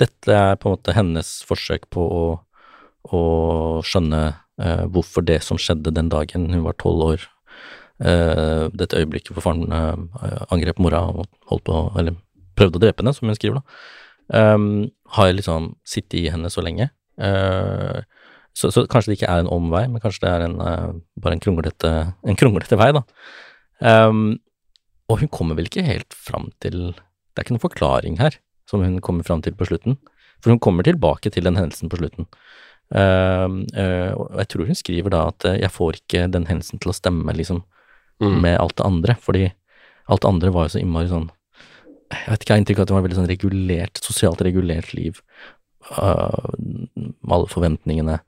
[0.00, 2.24] dette er på en måte hennes forsøk på å,
[3.10, 3.22] å
[3.86, 4.22] skjønne
[4.62, 7.28] uh, hvorfor det som skjedde den dagen hun var tolv år,
[8.04, 12.20] uh, dette øyeblikket hvor faren uh, angrep mora og holdt på, eller
[12.54, 14.84] prøvde å drepe henne, som hun skriver da, um,
[15.18, 16.92] har liksom sittet i henne så lenge.
[17.14, 18.02] Eh,
[18.54, 21.36] så, så kanskje det ikke er en omvei, men kanskje det er en, uh, bare
[21.36, 23.02] en kronglete, en kronglete vei, da.
[23.82, 24.38] Um,
[25.10, 28.38] og hun kommer vel ikke helt fram til Det er ikke noen forklaring her
[28.70, 29.98] som hun kommer fram til på slutten.
[30.40, 32.28] For hun kommer tilbake til den hendelsen på slutten.
[32.94, 36.80] Uh, uh, og jeg tror hun skriver da at eh, jeg får ikke den hendelsen
[36.80, 37.64] til å stemme liksom
[38.22, 38.40] Mm.
[38.42, 39.52] med alt det andre, fordi
[40.06, 41.30] alt det andre var jo så innmari sånn
[42.12, 44.42] Jeg vet ikke, jeg har inntrykk av at det var et veldig sånn regulert, sosialt
[44.44, 45.16] regulert liv.
[45.98, 46.52] Uh,
[47.26, 48.18] alle forventningene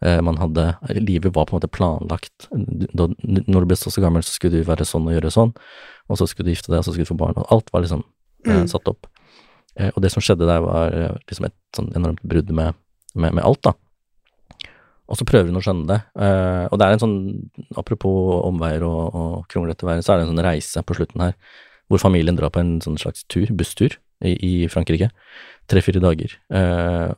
[0.00, 0.62] man hadde.
[0.96, 2.46] Livet var på en måte planlagt.
[2.50, 5.50] Da, når du ble så, så gammel, så skulle du være sånn og gjøre sånn,
[6.08, 7.84] og så skulle du gifte deg, og så skulle du få barn, og alt var
[7.84, 8.04] liksom
[8.46, 8.68] eh, Mm.
[8.72, 9.04] satt opp.
[9.76, 12.72] Eh, og det som skjedde der, var eh, liksom et sånn enormt brudd med,
[13.14, 13.74] med, med alt, da.
[15.10, 15.98] Og så prøver hun å skjønne det.
[16.22, 17.16] Eh, og det er en sånn,
[17.76, 21.34] apropos omveier og, og kronglete veier, så er det en sånn reise på slutten her,
[21.90, 25.08] hvor familien drar på en sånn slags tur, busstur, i, i Frankrike.
[25.72, 26.34] Tre-fire dager.
[26.52, 27.10] Eh,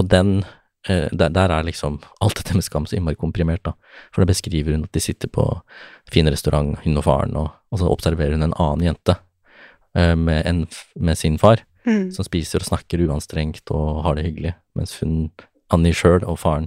[0.00, 0.56] og den eh,
[0.88, 3.74] der, der er liksom alt dette med skam så innmari komprimert, da.
[4.14, 5.44] For da beskriver hun at de sitter på
[6.10, 9.16] fin restaurant, hun og faren, og, og så observerer hun en annen jente
[9.94, 10.66] eh, med, en,
[10.96, 12.10] med sin far, Mm.
[12.12, 15.30] som spiser og snakker uanstrengt og har det hyggelig, mens hun,
[15.72, 16.66] Annie sjøl og faren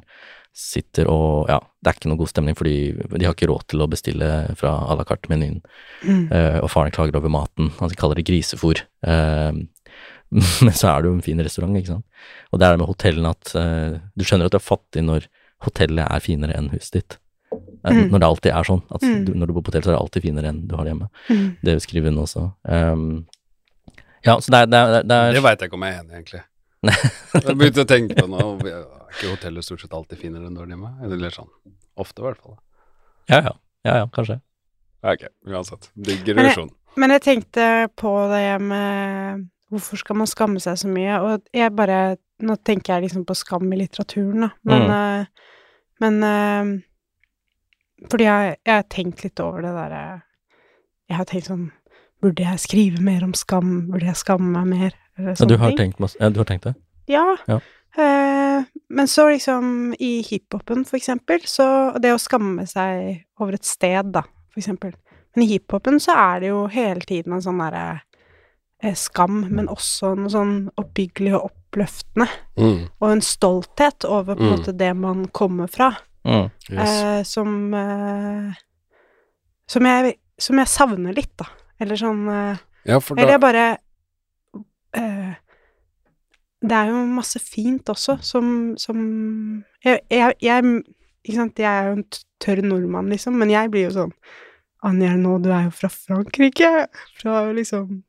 [0.58, 3.84] sitter og Ja, det er ikke noe god stemning, fordi de har ikke råd til
[3.86, 5.62] å bestille fra à la carte-menyen,
[6.02, 6.32] Mm.
[6.34, 8.82] eh, og faren klager over maten, han kaller det grisefôr.
[9.06, 9.52] Eh,
[10.66, 12.06] men så er det jo en fin restaurant, ikke sant.
[12.52, 15.28] Og det er det med hotellene at uh, du skjønner at du er fattig når
[15.68, 17.18] hotellet er finere enn huset ditt.
[17.84, 18.10] Mm.
[18.10, 18.82] Når det alltid er sånn.
[18.96, 19.26] At Mm.
[19.28, 20.94] du, når du bor på hotell, så er det alltid finere enn du har det
[20.94, 21.10] hjemme.
[21.30, 21.46] Mm.
[21.68, 22.44] Det skriver hun også.
[22.64, 23.06] Um,
[24.24, 26.00] ja, så det er, det er, det er Det veit jeg ikke om jeg er
[26.02, 26.44] enig i, egentlig.
[27.44, 28.82] Jeg begynte å tenke på nå, er
[29.14, 30.90] ikke hotellet stort sett alltid finere enn du har det hjemme?
[31.08, 31.48] Eller sånn,
[32.00, 32.58] ofte i hvert fall.
[33.32, 33.54] Ja, ja.
[33.88, 34.40] Ja, ja, kanskje.
[35.04, 35.90] Ok, uansett.
[35.96, 37.68] Digger Men jeg- Men jeg tenkte
[38.00, 42.96] på det med hvorfor skal man skamme seg så mye, og jeg bare Nå tenker
[42.98, 44.92] jeg liksom på skam i litteraturen, da, men, Mm.
[44.92, 45.26] eh,
[46.02, 50.02] men eh, Fordi jeg, jeg har tenkt litt over det derre
[51.10, 51.70] Jeg har tenkt sånn
[52.24, 53.72] Burde jeg skrive mer om skam?
[53.92, 54.94] Burde jeg skamme meg mer?
[55.18, 55.78] Eller Ja, du, har ting.
[55.78, 56.76] tenkt, masse- ja, du har tenkt det?
[57.12, 57.36] Ja.
[57.50, 57.58] Ja.
[58.00, 61.68] Eh, men så liksom i hiphopen, for eksempel, så
[62.02, 64.94] Det å skamme seg over et sted, da, for eksempel.
[65.36, 68.00] Men i hiphopen så er det jo hele tiden en sånn derre eh,
[69.00, 72.28] skam, men også noe sånn oppbyggelig og oppløftende.
[72.60, 72.82] Mm.
[73.00, 74.58] Og en stolthet over på en Mm.
[74.60, 75.94] måte det man kommer fra,
[76.26, 76.50] Mm.
[76.70, 76.90] Yes.
[77.04, 78.54] eh, som eh,
[79.68, 81.46] som, jeg, som jeg savner litt, da.
[81.80, 83.78] Eller sånn eh, Ja, for eller jeg bare
[84.94, 85.34] eh,
[86.64, 90.64] Det er jo masse fint også, som, som jeg, jeg, jeg
[91.26, 92.06] Ikke sant, jeg er jo en
[92.44, 94.14] tørr nordmann, liksom, men jeg blir jo sånn
[94.84, 96.88] Anja, nå, du er jo fra Frankrike!
[97.22, 98.02] Fra liksom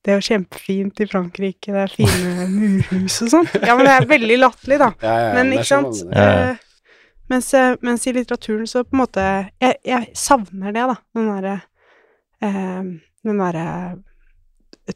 [0.00, 3.48] Det er jo kjempefint i Frankrike, det er fine murhus og sånn.
[3.60, 4.90] Ja, men det er veldig latterlig, da.
[5.04, 5.98] ja, ja, ja, Men ikke sant?
[5.98, 6.12] Sånn.
[6.16, 6.50] Ja, ja.
[6.54, 9.24] Eh, mens, eh, mens i litteraturen så på en måte
[9.62, 10.96] Jeg, jeg savner det, da.
[11.14, 11.56] Den derre
[12.42, 12.88] uh,
[13.28, 13.66] Den derre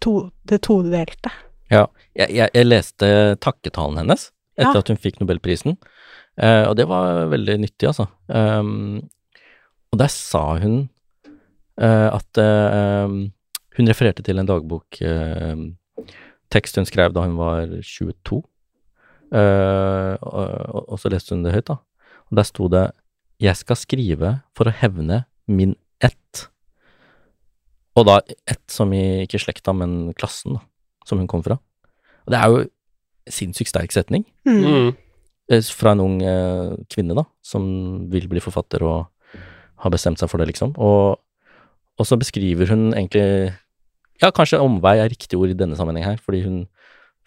[0.03, 1.31] to, Det todelte.
[1.71, 1.87] Jeg,
[2.17, 3.11] jeg, jeg leste
[3.45, 4.83] takketalen hennes etter Ja.
[4.85, 5.77] at hun fikk nobelprisen,
[6.39, 8.05] uh, og det var veldig nyttig, altså.
[8.31, 9.01] Um,
[9.91, 10.77] og der sa hun
[11.79, 12.39] eh, at
[13.75, 15.55] Hun refererte til en dagbok eh,
[16.55, 18.43] hun skrev da hun var 22,
[19.35, 21.81] eh, og, og, og så leste hun det høyt, da.
[22.31, 22.93] Og der sto det
[23.41, 26.47] 'Jeg skal skrive for å hevne min ett'.
[27.97, 30.61] Og da ett som i ikke slekta, men klassen, da,
[31.07, 31.59] som hun kom fra.
[32.27, 32.71] Og det er jo
[33.29, 34.65] sinnssykt sterk setning Mm.
[34.65, 34.97] Mm.
[35.51, 39.07] eh, fra en ung eh, kvinne, da, som vil bli forfatter og
[39.79, 40.75] har bestemt seg for det, liksom.
[40.79, 41.21] Og,
[41.99, 43.55] og så beskriver hun egentlig
[44.23, 46.59] Ja, kanskje omvei er riktig ord i denne sammenheng her, fordi hun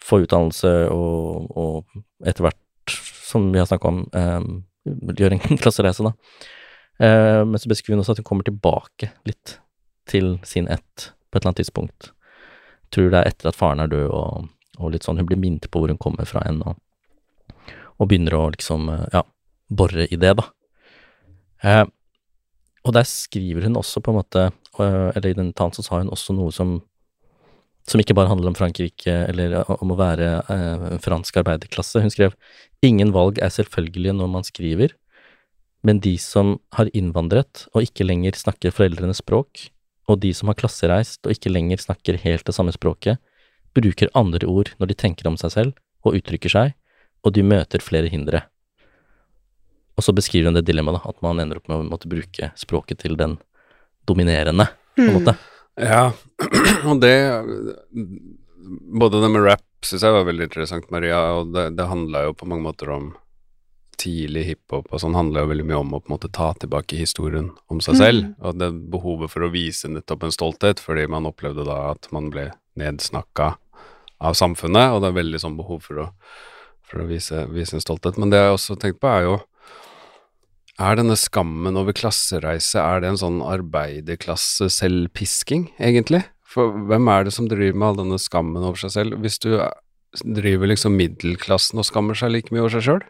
[0.04, 2.94] får utdannelse og, og etter hvert,
[3.28, 6.14] som vi har snakka om, eh, gjør en klassereise, da.
[6.98, 9.58] Eh, men så beskriver hun også at hun kommer tilbake litt
[10.08, 12.12] til sin ett på et eller annet tidspunkt.
[12.94, 14.48] Tror det er etter at faren er død og,
[14.78, 15.20] og litt sånn.
[15.20, 16.72] Hun blir minnet på hvor hun kommer fra ennå,
[17.98, 19.24] og begynner å liksom, eh, ja,
[19.68, 20.48] bore i det, da.
[21.62, 21.84] Eh,
[22.86, 24.48] og der skriver hun også på en måte,
[24.84, 26.78] eller i den talen så sa hun også noe som
[27.88, 32.02] som ikke bare handler om Frankrike eller om å være eh, en fransk arbeiderklasse.
[32.04, 32.34] Hun skrev
[32.84, 34.92] ingen valg er selvfølgelige når man skriver,
[35.86, 39.70] men de som har innvandret og ikke lenger snakker foreldrenes språk,
[40.08, 43.20] og de som har klassereist og ikke lenger snakker helt det samme språket,
[43.76, 46.76] bruker andre ord når de tenker om seg selv og uttrykker seg,
[47.24, 48.44] og de møter flere hindre.
[49.98, 53.02] Og så beskriver hun det dilemmaet, at man ender opp med å måtte bruke språket
[53.02, 53.36] til den
[54.08, 54.66] dominerende,
[54.96, 55.36] på en måte.
[55.78, 56.08] Ja,
[56.90, 57.14] og det
[59.00, 62.34] Både det med rap syns jeg var veldig interessant, Maria, og det, det handla jo
[62.36, 63.12] på mange måter om
[63.98, 66.98] tidlig hiphop og sånn handla jo veldig mye om å på en måte ta tilbake
[66.98, 68.34] historien om seg selv, Mm.
[68.44, 72.28] og det behovet for å vise nettopp en stolthet, fordi man opplevde da at man
[72.30, 73.56] ble nedsnakka
[74.20, 76.06] av samfunnet, og det er veldig sånn behov for å,
[76.86, 78.18] for å vise, vise en stolthet.
[78.18, 79.38] Men det jeg også tenkt på, er jo
[80.78, 86.22] er denne skammen over klassereise, er det en sånn arbeiderklasse-selvpisking, egentlig?
[86.48, 89.12] For hvem er det som driver med all denne skammen over seg selv?
[89.22, 89.50] Hvis du
[90.24, 93.02] driver liksom middelklassen og skammer seg like mye over seg sjøl?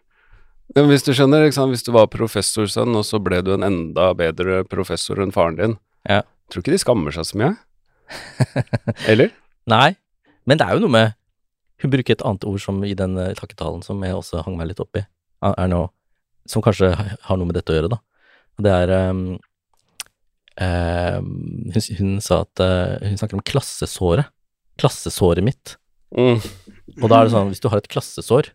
[0.77, 5.17] Hvis du skjønner, hvis du var professorsønn, og så ble du en enda bedre professor
[5.23, 5.75] enn faren din,
[6.09, 6.23] Ja.
[6.51, 7.55] tror ikke de skammer seg så mye?
[9.11, 9.29] Eller?
[9.69, 9.91] Nei,
[10.49, 11.09] men det er jo noe med
[11.83, 14.67] Hun bruker et annet ord som i den eh, takketalen som jeg også hang meg
[14.73, 15.01] litt opp i,
[15.45, 15.83] er er nå
[16.49, 18.01] Som kanskje har noe med dette å gjøre, da.
[18.59, 19.23] Og det er ehm,
[20.59, 24.33] hun, hun sa at eh, Hun snakker om klassesåret.
[24.81, 25.77] Klassesåret mitt.
[26.17, 26.41] Mm.
[27.03, 28.51] Og da er det sånn, hvis du har et klassesår,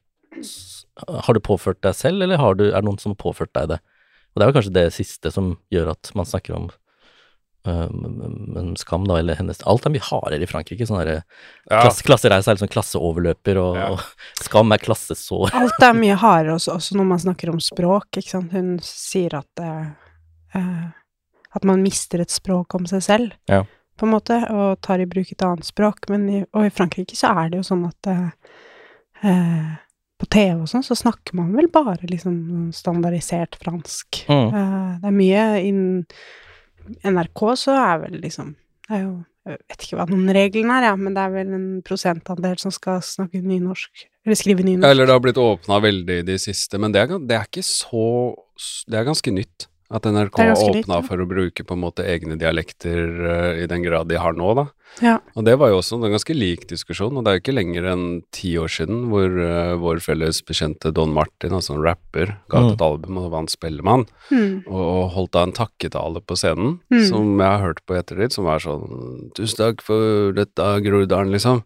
[1.27, 3.73] har du påført deg selv, eller har du, er det noen som har påført deg
[3.73, 3.79] det?
[4.33, 6.69] Og det er jo kanskje det siste som gjør at man snakker om
[7.65, 10.85] um, en skam, da, eller hennes Alt er mye hardere i Frankrike.
[10.87, 11.23] Sånn derre
[11.69, 11.81] Ja.
[11.83, 13.91] klasse, Klassereise er liksom klasseoverløper, og, Ja.
[13.91, 13.99] og
[14.43, 15.53] skam er klassesår.
[15.53, 18.51] Alt er mye hardere også, også når man snakker om språk, ikke sant.
[18.51, 19.87] Hun sier at eh,
[20.55, 20.83] eh,
[21.55, 23.63] at man mister et språk om seg selv, Ja.
[23.97, 26.09] på en måte, og tar i bruk et annet språk.
[26.09, 28.29] Men i, og i Frankrike så er det jo sånn at eh,
[29.23, 29.75] eh,
[30.19, 34.23] på TV og sånn, så snakker man vel bare liksom standardisert fransk.
[34.29, 34.47] Mm.
[34.53, 36.05] Eh, det er mye innen
[37.03, 38.55] NRK så er vel liksom
[38.87, 39.13] Det er jo
[39.47, 42.71] Jeg vet ikke hva noen reglene er, ja, men det er vel en prosentandel som
[42.71, 44.05] skal snakke nynorsk.
[44.23, 44.87] Eller skrive nynorsk.
[44.87, 48.05] Eller det har blitt åpna veldig de siste, men det er, det er ikke så
[48.87, 49.67] Det er ganske nytt.
[49.93, 53.67] At NRK Det er åpna for å bruke på en måte egne dialekter uh, i
[53.69, 54.65] den grad de har nå, da.
[55.01, 55.15] Ja.
[55.37, 57.87] Og det var jo også en ganske lik diskusjon, og det er jo ikke lenger
[57.93, 58.03] enn
[58.33, 62.71] ti år siden hvor uh, vår felles bekjente Don Martin, altså en rapper, ga ut
[62.71, 62.73] Mm.
[62.75, 64.63] et album og vant Spellemann, Mm.
[64.67, 67.05] og, og holdt da en takketale på scenen, Mm.
[67.09, 71.31] som jeg har hørt på i ettertid, som var sånn Tusen takk for dette, Groruddalen,
[71.33, 71.63] liksom.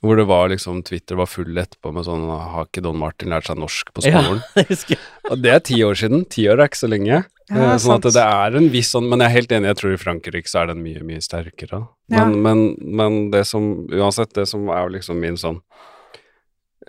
[0.00, 3.50] Hvor det var liksom Twitter var full etterpå med sånn Har ikke Don Martin lært
[3.50, 4.40] seg norsk på Ja, skolen?
[4.70, 5.02] husker.
[5.28, 6.22] Og det er ti år siden.
[6.32, 7.18] Ti år er ikke så lenge.
[7.20, 9.78] Ja, Eh, sånn at det er en viss sånn Men jeg er helt enig, jeg
[9.80, 11.80] tror i Frankrike så er den mye, mye sterkere.
[12.08, 12.22] Ja.
[12.30, 12.60] Men, men,
[13.00, 15.58] men det som Uansett, det som er jo liksom min sånn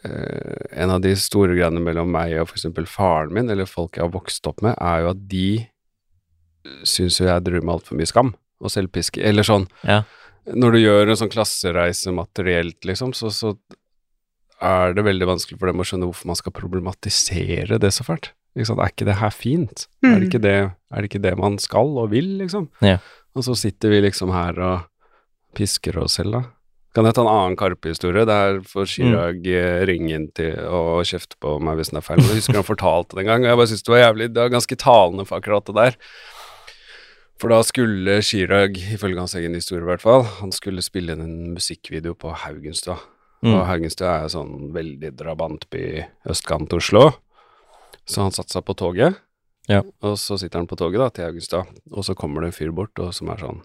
[0.05, 4.05] eh, En av de store greiene mellom meg og eksempel faren min, eller folk jeg
[4.05, 5.45] har vokst opp med, er jo at de
[6.85, 9.21] syns jo jeg driver med altfor mye skam og selvpiske.
[9.25, 10.03] Eller sånn Ja.
[10.49, 13.53] Når du gjør en sånn klassereise materielt, liksom, så, så
[14.61, 18.31] er det veldig vanskelig for dem å skjønne hvorfor man skal problematisere det så fælt.
[18.57, 18.75] Ikke?
[18.75, 19.85] Er ikke det her fint?
[20.03, 20.27] Er, det Mm.
[20.27, 20.55] ikke det,
[20.91, 22.69] er det ikke det man skal og vil, liksom?
[22.83, 22.97] Ja.
[23.35, 24.81] Og så sitter vi liksom her og
[25.55, 26.43] pisker oss selv, da.
[26.91, 28.25] Kan jeg ta en annen Karpe-historie?
[28.27, 29.85] Der får Chirag mm.
[29.87, 32.19] ringe inn til og kjefte på meg hvis den er feil.
[32.19, 34.41] Jeg husker han fortalte det en gang, og jeg bare syntes det var jævlig Det
[34.43, 35.95] var ganske talende for akkurat det der.
[37.41, 41.23] For da skulle Chirag, ifølge hans egen historie i hvert fall, han skulle spille inn
[41.25, 42.99] en musikkvideo på Haugenstua.
[43.41, 43.55] Mm.
[43.55, 45.85] Og Haugenstua er jo sånn veldig drabantby
[46.29, 47.07] østkant Oslo.
[48.05, 49.17] Så han satte seg på toget,
[49.69, 49.81] Ja.
[50.01, 52.71] og så sitter han på toget da til Haugenstua, og så kommer det en fyr
[52.77, 53.61] bort og som er sånn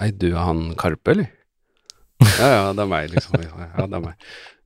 [0.00, 1.28] Hei, du er han Karpe, eller?
[2.40, 3.36] Ja, ja, det er meg, liksom.
[3.44, 4.14] Ja, det er meg.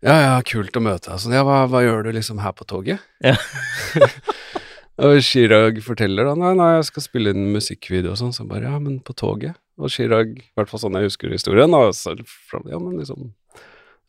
[0.04, 1.18] Ja, ja, kult å møte deg.
[1.18, 3.02] Sånn, ja, hva, hva gjør du liksom her på toget?
[3.24, 3.34] Ja.
[4.96, 8.70] og Chirag forteller da, nei, nei, jeg skal spille inn musikkvideo og sånn, så bare,
[8.70, 9.58] ja, men på toget?
[9.76, 13.30] Og Chirag, i hvert fall sånn jeg husker historien, da, så, ja, men liksom,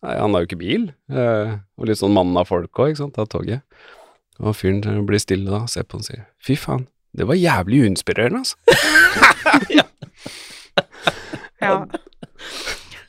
[0.06, 3.02] nei, han har jo ikke bil, eh, og litt sånn mannen av folk også, ikke
[3.04, 3.66] sant, av toget.
[4.40, 7.84] Og fyren blir stille da, ser på han og sier, fy faen, det var jævlig
[7.88, 8.56] uinspirerende, altså.
[11.58, 11.88] Ja.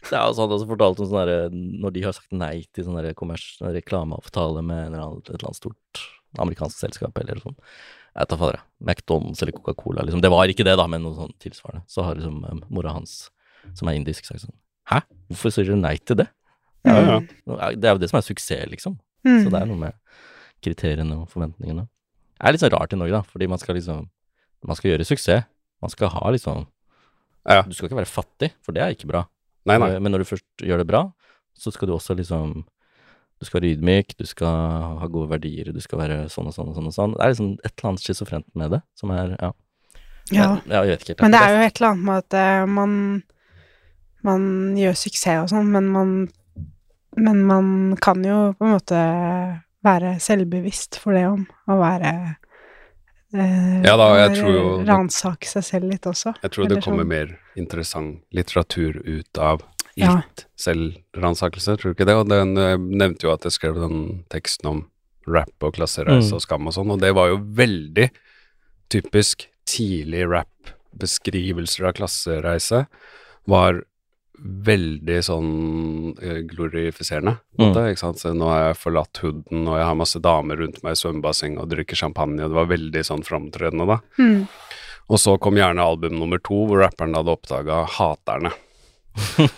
[0.08, 2.86] Det er også, han også fortalt om sånn derre Når de har sagt nei til
[2.86, 6.00] sånn sånn reklameavtale med en eller annen, et eller annet stort
[6.38, 7.56] amerikansk selskap eller sånn.
[8.18, 8.62] Jeg tar fader.
[8.82, 10.22] McDonald's eller Coca-Cola, liksom.
[10.24, 11.84] Det var ikke det, da, men noe sånn tilsvarende.
[11.90, 13.28] Så har liksom um, mora hans,
[13.78, 14.56] som er indisk, sagt sånn
[14.88, 15.02] Hæ?
[15.28, 16.26] Hvorfor sier dere nei til det?
[16.88, 17.16] Ja, ja.
[17.76, 18.96] Det er jo det som er suksess, liksom.
[19.26, 19.42] Mm.
[19.44, 19.96] Så det er noe med
[20.64, 21.84] kriteriene og forventningene.
[22.38, 24.08] Det er litt sånn rart i Norge, da, fordi man skal liksom
[24.66, 25.44] Man skal gjøre suksess.
[25.84, 26.64] Man skal ha liksom
[27.46, 27.62] Ja.
[27.62, 29.22] Du skal ikke være fattig, for det er ikke bra.
[29.68, 29.92] Nei, nei.
[29.94, 31.04] Eh, Men når du først gjør det bra,
[31.54, 32.64] så skal du også liksom
[33.38, 36.72] Du skal være ydmyk, du skal ha gode verdier, du skal være sånn og sånn
[36.72, 37.12] og sånn og sånn.
[37.14, 39.52] Det er liksom et eller annet schizofrent med det, som er Ja.
[40.32, 40.48] Ja.
[40.66, 41.22] ja jeg vet ikke helt.
[41.22, 43.22] Men det er jo et eller annet med at eh, man
[44.26, 46.28] Man gjør suksess og sånn, men man
[47.16, 48.98] Men man kan jo på en måte
[49.86, 52.10] være selvbevisst for det om å være
[53.34, 56.34] eh, Ja da, jeg tror jo- Ransake seg selv litt også.
[56.42, 57.14] Jeg tror det kommer sånn.
[57.14, 59.62] mer interessant litteratur ut av
[59.98, 60.22] Ja.
[60.58, 62.14] selvransakelse, tror du ikke det?
[62.18, 64.80] Og den eh, nevnte jo at jeg skrev den teksten om
[65.28, 66.36] rap og klassereise Mm.
[66.38, 68.08] og skam og sånn, og det var jo veldig
[68.88, 72.86] typisk tidlig rap-beskrivelser av klassereise,
[73.46, 73.82] var
[74.38, 77.38] veldig sånn eh, glorifiserende.
[77.58, 77.72] Mm.
[77.74, 78.20] ikke sant?
[78.22, 81.58] Så nå har jeg forlatt hooden, og jeg har masse damer rundt meg i svømmebasseng
[81.58, 83.98] og drikker champagne, og det var veldig sånn framtredende da.
[84.18, 84.46] Mm.
[85.10, 88.52] Og så kom gjerne album nummer to, hvor rapperen hadde oppdaga haterne.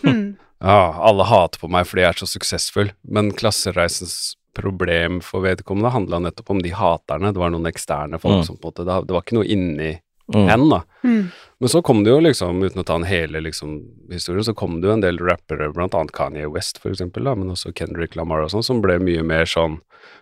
[0.06, 0.29] Mm.
[0.60, 5.92] Ja, alle hater på meg fordi jeg er så suksessfull, men klassereisens problem for vedkommende
[5.94, 7.32] handla nettopp om de haterne.
[7.32, 8.44] Det var noen eksterne folk Mm.
[8.46, 10.00] som på en måte Det, var ikke noe inni
[10.34, 10.46] Mm.
[10.48, 10.82] hen, da.
[11.02, 11.32] Mm.
[11.60, 14.80] Men så kom det jo liksom, uten å ta en hele liksom, historien, så kom
[14.80, 18.14] det jo en del rappere, blant annet Kanye West for eksempel, da, men også Kendrick
[18.14, 19.80] Lamar og sånn, som ble mye mer sånn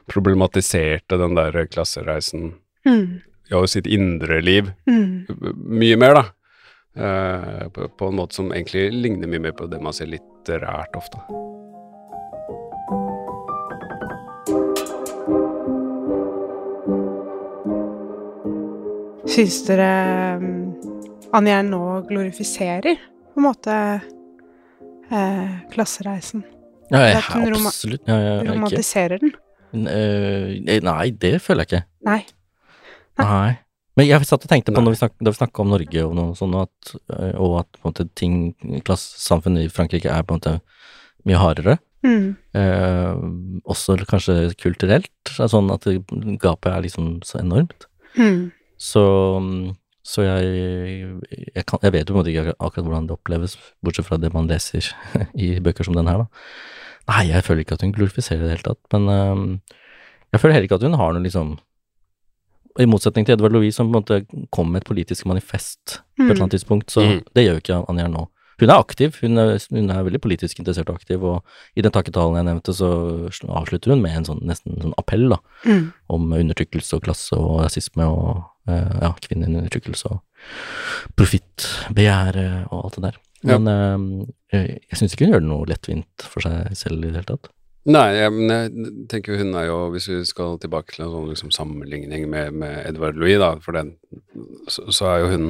[0.08, 2.54] Problematiserte den der klassereisen
[2.86, 3.20] Mm.
[3.50, 5.26] i sitt indre liv Mm.
[5.56, 6.24] mye mer, da.
[6.96, 10.96] Eh, på, på en måte som egentlig ligner mye mer på det man ser litterært
[10.98, 11.20] ofte.
[19.28, 19.90] Syns dere
[21.36, 23.74] Anja er nå glorifiserer på en måte
[25.12, 26.42] eh, klassereisen?
[26.88, 28.08] Ja, jeg, At hun absolutt.
[28.08, 29.20] Ja, ja, ja, ikke.
[29.20, 29.86] Den?
[29.86, 31.82] Eh, nei, det føler jeg ikke.
[32.08, 32.20] Nei.
[33.20, 33.58] Nei.
[33.98, 36.14] Men jeg satt og tenkte på når vi snak, da vi snakka om Norge og
[36.14, 38.36] noe sånt, at, eh, og at på en måte ting
[38.86, 40.54] Klassesamfunnet i Frankrike er på en måte
[41.26, 41.78] mye hardere.
[42.06, 42.36] Mm.
[42.54, 43.24] Eh,
[43.66, 45.10] også kanskje kulturelt.
[45.34, 45.88] Sånn at
[46.38, 47.88] gapet er liksom så enormt.
[48.14, 48.52] Mm.
[48.78, 49.04] Så,
[50.06, 51.18] så jeg,
[51.56, 54.06] jeg, kan, jeg vet jo på en måte ikke akkurat, akkurat hvordan det oppleves, bortsett
[54.06, 54.92] fra det man leser
[55.34, 56.52] i bøker som den her, da.
[57.08, 59.44] Nei, jeg føler ikke at hun glorifiserer det i det hele tatt, men um,
[60.28, 61.54] jeg føler heller ikke at hun har noe liksom
[62.78, 66.24] I motsetning til Edvard Louis, som på en måte kom med et politisk manifest på
[66.26, 67.22] et eller annet tidspunkt, så Mm.
[67.34, 68.28] det gjør jo ikke Anja nå.
[68.60, 71.44] Hun er aktiv, hun er, hun er veldig politisk interessert og aktiv, og
[71.76, 75.28] i den takketalen jeg nevnte, så avslutter hun med en sånn nesten en sånn appell,
[75.28, 75.92] da Mm.
[76.10, 80.20] om undertrykkelse og klasse og rasisme og eh, ja, kvinneundertrykkelse og
[81.16, 83.18] profittbegjær eh, og alt det der.
[83.46, 83.58] Ja.
[83.58, 87.20] Men eh, jeg syns ikke hun gjør det noe lettvint for seg selv i det
[87.22, 87.50] hele tatt.
[87.88, 91.30] Nei, jeg, men jeg tenker hun er jo, hvis vi skal tilbake til en sånn
[91.30, 93.94] liksom sammenligning med, med Edvard Louis, da, for den,
[94.68, 95.46] så, så er jo hun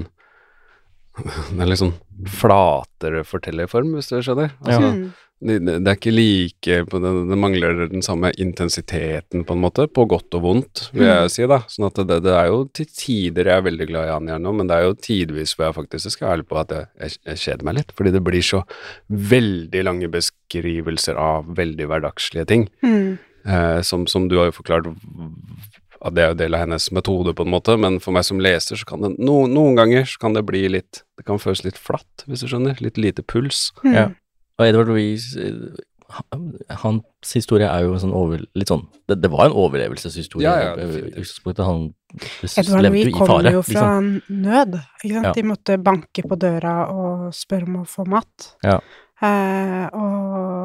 [1.18, 1.96] Den er litt sånn
[2.30, 4.52] flatere fortellerform, hvis du skjønner.
[4.62, 5.08] Altså, Mm.
[5.40, 9.62] Det, det det er ikke like på den, Det mangler den samme intensiteten, på en
[9.62, 11.60] måte, på godt og vondt, vil jeg si, da.
[11.70, 14.54] Sånn at det, det er jo til tider jeg er veldig glad i Anja nå,
[14.58, 17.16] men det er jo tidvis hvor jeg faktisk skal være ærlig på at jeg, jeg,
[17.30, 18.62] jeg kjeder meg litt, fordi det blir så
[19.34, 22.68] veldig lange beskrivelser av veldig hverdagslige ting.
[22.82, 23.18] Mm.
[23.48, 24.90] Eh, som, som du har jo forklart
[25.98, 28.40] at det er jo del av hennes metode, på en måte, men for meg som
[28.42, 31.64] leser, så kan det no, noen ganger så kan det bli litt Det kan føles
[31.66, 32.78] litt flatt, hvis du skjønner.
[32.78, 33.72] Litt lite puls.
[33.82, 33.94] Mm.
[33.96, 34.04] Ja.
[34.58, 35.84] Og Edvard Louis eh,
[36.82, 40.46] Hans historie er jo sånn over, litt sånn det, det var en overlevelseshistorie.
[40.48, 41.64] Ja, ja.
[41.66, 41.90] Han
[42.56, 44.08] Edvard levde Louis kommer jo fra liksom.
[44.46, 45.28] nød, ikke sant.
[45.28, 45.34] Ja.
[45.36, 48.48] De måtte banke på døra og spørre om å få mat.
[48.64, 48.78] Ja.
[49.18, 50.57] Eh, og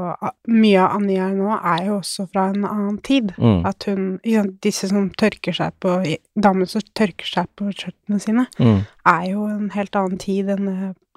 [0.47, 3.31] mye av Anja nå er jo også fra en annen tid.
[3.37, 5.95] Mm, At hun ikke Disse som tørker seg på
[6.35, 8.81] Damene som tørker seg på skjørtene sine, mm,
[9.13, 10.69] er jo en helt annen tid enn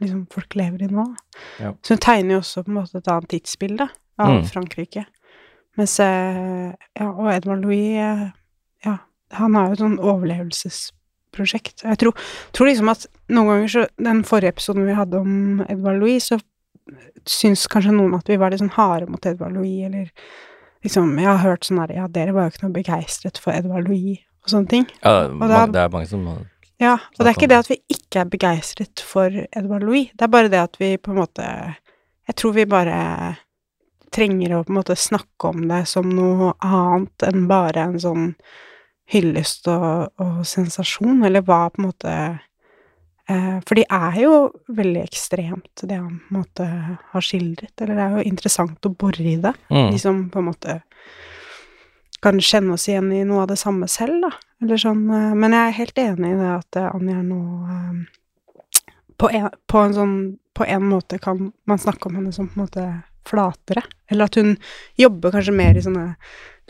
[0.03, 1.07] liksom, folk lever i nå.
[1.61, 1.73] Ja.
[1.83, 4.45] Så hun tegner jo også på en måte et annet tidsbilde av Mm.
[4.49, 5.07] Frankrike.
[5.77, 8.27] Mens eh, Ja, og Edvard Louis eh,
[8.87, 8.95] Ja,
[9.37, 11.85] han har jo et sånn overlevelsesprosjekt.
[11.85, 12.15] Jeg tror,
[12.57, 16.39] tror liksom at noen ganger så Den forrige episoden vi hadde om Edvard Louis, så
[17.27, 20.11] syns kanskje noen at vi var litt sånn harde mot Edvard Louis, eller
[20.85, 23.89] liksom Jeg har hørt sånn her Ja, dere var jo ikke noe begeistret for Edvard
[23.89, 24.87] Louis, og sånne ting.
[25.03, 26.45] ja, da- mange, det er mange som har
[26.79, 30.23] Ja, og det er ikke det at vi ikke er begeistret for Edvard Louis, det
[30.23, 31.77] er bare det at vi på en måte
[32.29, 33.37] Jeg tror vi bare
[34.13, 38.35] trenger å på en måte snakke om det som noe annet enn bare en sånn
[39.13, 42.15] hyllest og, og sensasjon, eller hva på en måte
[43.27, 44.35] For de er jo
[44.71, 46.67] veldig ekstremt, det han på en måte
[47.11, 49.51] har skildret, eller det er jo interessant å bore i det.
[49.67, 49.89] Mm.
[49.91, 50.77] De som på en måte
[52.23, 54.31] kan kjenne oss igjen i noe av det samme selv, da.
[54.63, 57.41] Eller sånn eh, Men jeg er helt enig i det at eh, Anja nå
[57.75, 60.15] eh, på en, på en sånn
[60.57, 62.85] På en måte kan man snakke om henne som på en måte
[63.27, 63.83] flatere.
[64.09, 64.55] Eller at hun
[64.97, 66.13] jobber kanskje mer i sånne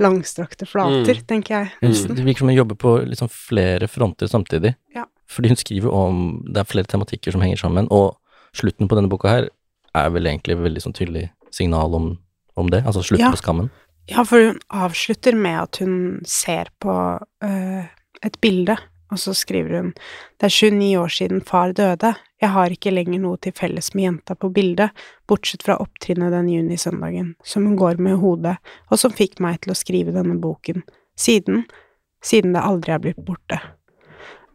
[0.00, 1.26] langstrakte flater, Mm.
[1.28, 1.68] tenker jeg.
[1.82, 2.16] Mm.
[2.16, 4.74] Det virker som hun jobber på liksom flere fronter samtidig.
[4.96, 5.04] Ja.
[5.30, 8.16] Fordi hun skriver om Det er flere tematikker som henger sammen, og
[8.54, 9.48] slutten på denne boka her
[9.96, 12.18] er vel egentlig veldig sånn tydelig signal om,
[12.56, 12.84] om det.
[12.84, 13.30] Altså slutten Ja.
[13.34, 13.70] på skammen.
[14.08, 16.92] Ja, for hun avslutter med at hun ser på
[17.42, 17.84] øh,
[18.22, 18.76] et bilde,
[19.10, 19.94] og så skriver hun
[20.40, 22.14] Det er 29 år siden far døde.
[22.40, 24.90] Jeg har ikke lenger noe til felles med jenta på bildet,
[25.26, 28.56] bortsett fra opptrinnet den junisøndagen, som hun går med i hodet,
[28.90, 30.82] og som fikk meg til å skrive denne boken.
[31.16, 31.64] Siden
[32.26, 33.58] siden det aldri er blitt borte.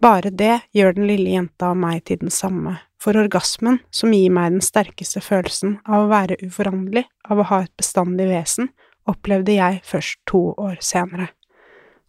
[0.02, 4.34] Bare det gjør den lille jenta og meg til den samme, for orgasmen, som gir
[4.34, 8.72] meg den sterkeste følelsen av å være uforanderlig, av å ha et bestandig vesen,
[9.10, 11.32] opplevde jeg først to år senere.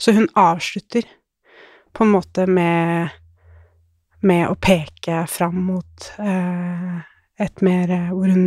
[0.00, 1.04] Så hun avslutter
[1.92, 3.18] på en måte med
[4.22, 6.98] med å peke fram mot eh,
[7.42, 8.44] et mer hvor hun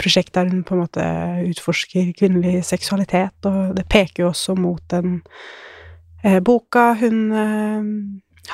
[0.00, 1.04] prosjekt der hun på en måte
[1.50, 5.20] utforsker kvinnelig seksualitet, og det peker jo også mot den
[6.24, 7.90] eh, boka hun eh,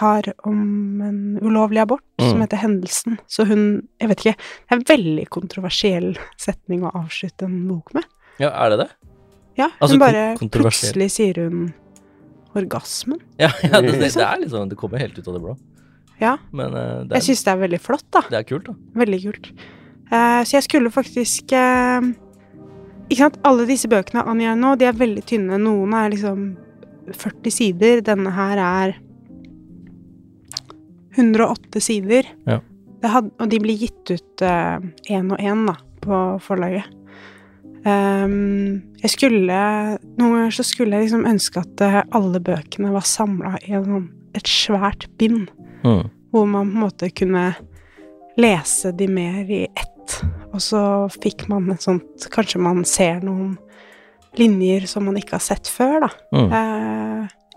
[0.00, 2.30] har om en ulovlig abort, Mm.
[2.30, 3.18] som heter Hendelsen.
[3.28, 7.92] Så hun Jeg vet ikke, det er en veldig kontroversiell setning å avslutte en bok
[7.94, 8.04] med.
[8.40, 8.90] Ja, er det det?
[9.56, 10.36] Ja, Altså, hun bare.
[10.52, 11.72] Plutselig sier hun
[12.56, 13.20] orgasmen.
[13.38, 15.56] Ja, ja det, det, det er liksom Det kommer helt ut av det blå.
[16.20, 16.36] Ja.
[16.52, 18.22] Men uh, det, Jeg er, syns det er veldig flott, da.
[18.30, 18.74] det er kult, da.
[18.96, 19.50] Veldig kult.
[20.12, 22.00] Uh, så jeg skulle faktisk uh,
[23.10, 25.58] Ikke sant, alle disse bøkene av Anja nå, de er veldig tynne.
[25.60, 26.46] Noen er liksom
[27.12, 28.00] 40 sider.
[28.06, 28.96] Denne her er
[31.16, 32.28] 108 sider.
[32.46, 32.60] Ja.
[33.02, 36.84] Det had, og de blir gitt ut én og én, da, på forlaget.
[37.86, 39.56] Um, jeg skulle
[40.18, 43.84] Noen ganger så skulle jeg liksom ønske at eh, alle bøkene var samla i en,
[43.86, 45.48] sånn- et svært bind
[45.86, 46.08] Mm.
[46.32, 47.42] hvor man på en måte kunne
[48.40, 50.16] lese de mer i ett.
[50.50, 50.80] Og så
[51.14, 53.52] fikk man et sånt Kanskje man ser noen
[54.40, 56.08] linjer som man ikke har sett før, da.
[56.34, 56.50] Mm.
[56.50, 57.05] Eh,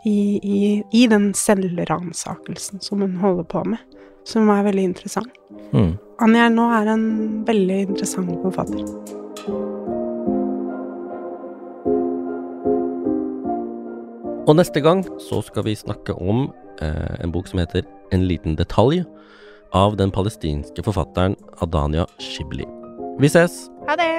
[0.07, 3.81] i, i, I den selvransakelsen som hun holder på med.
[4.27, 5.31] Som er veldig interessant.
[5.73, 5.95] Mm.
[6.21, 7.07] Anja nå er en
[7.47, 8.83] veldig interessant forfatter.
[14.49, 16.47] Og neste gang så skal vi snakke om
[16.81, 19.03] eh, en bok som heter En liten detalj,
[19.73, 22.65] av den palestinske forfatteren Adania Shibli.
[23.19, 23.67] Vi ses!
[23.85, 24.18] Ha det!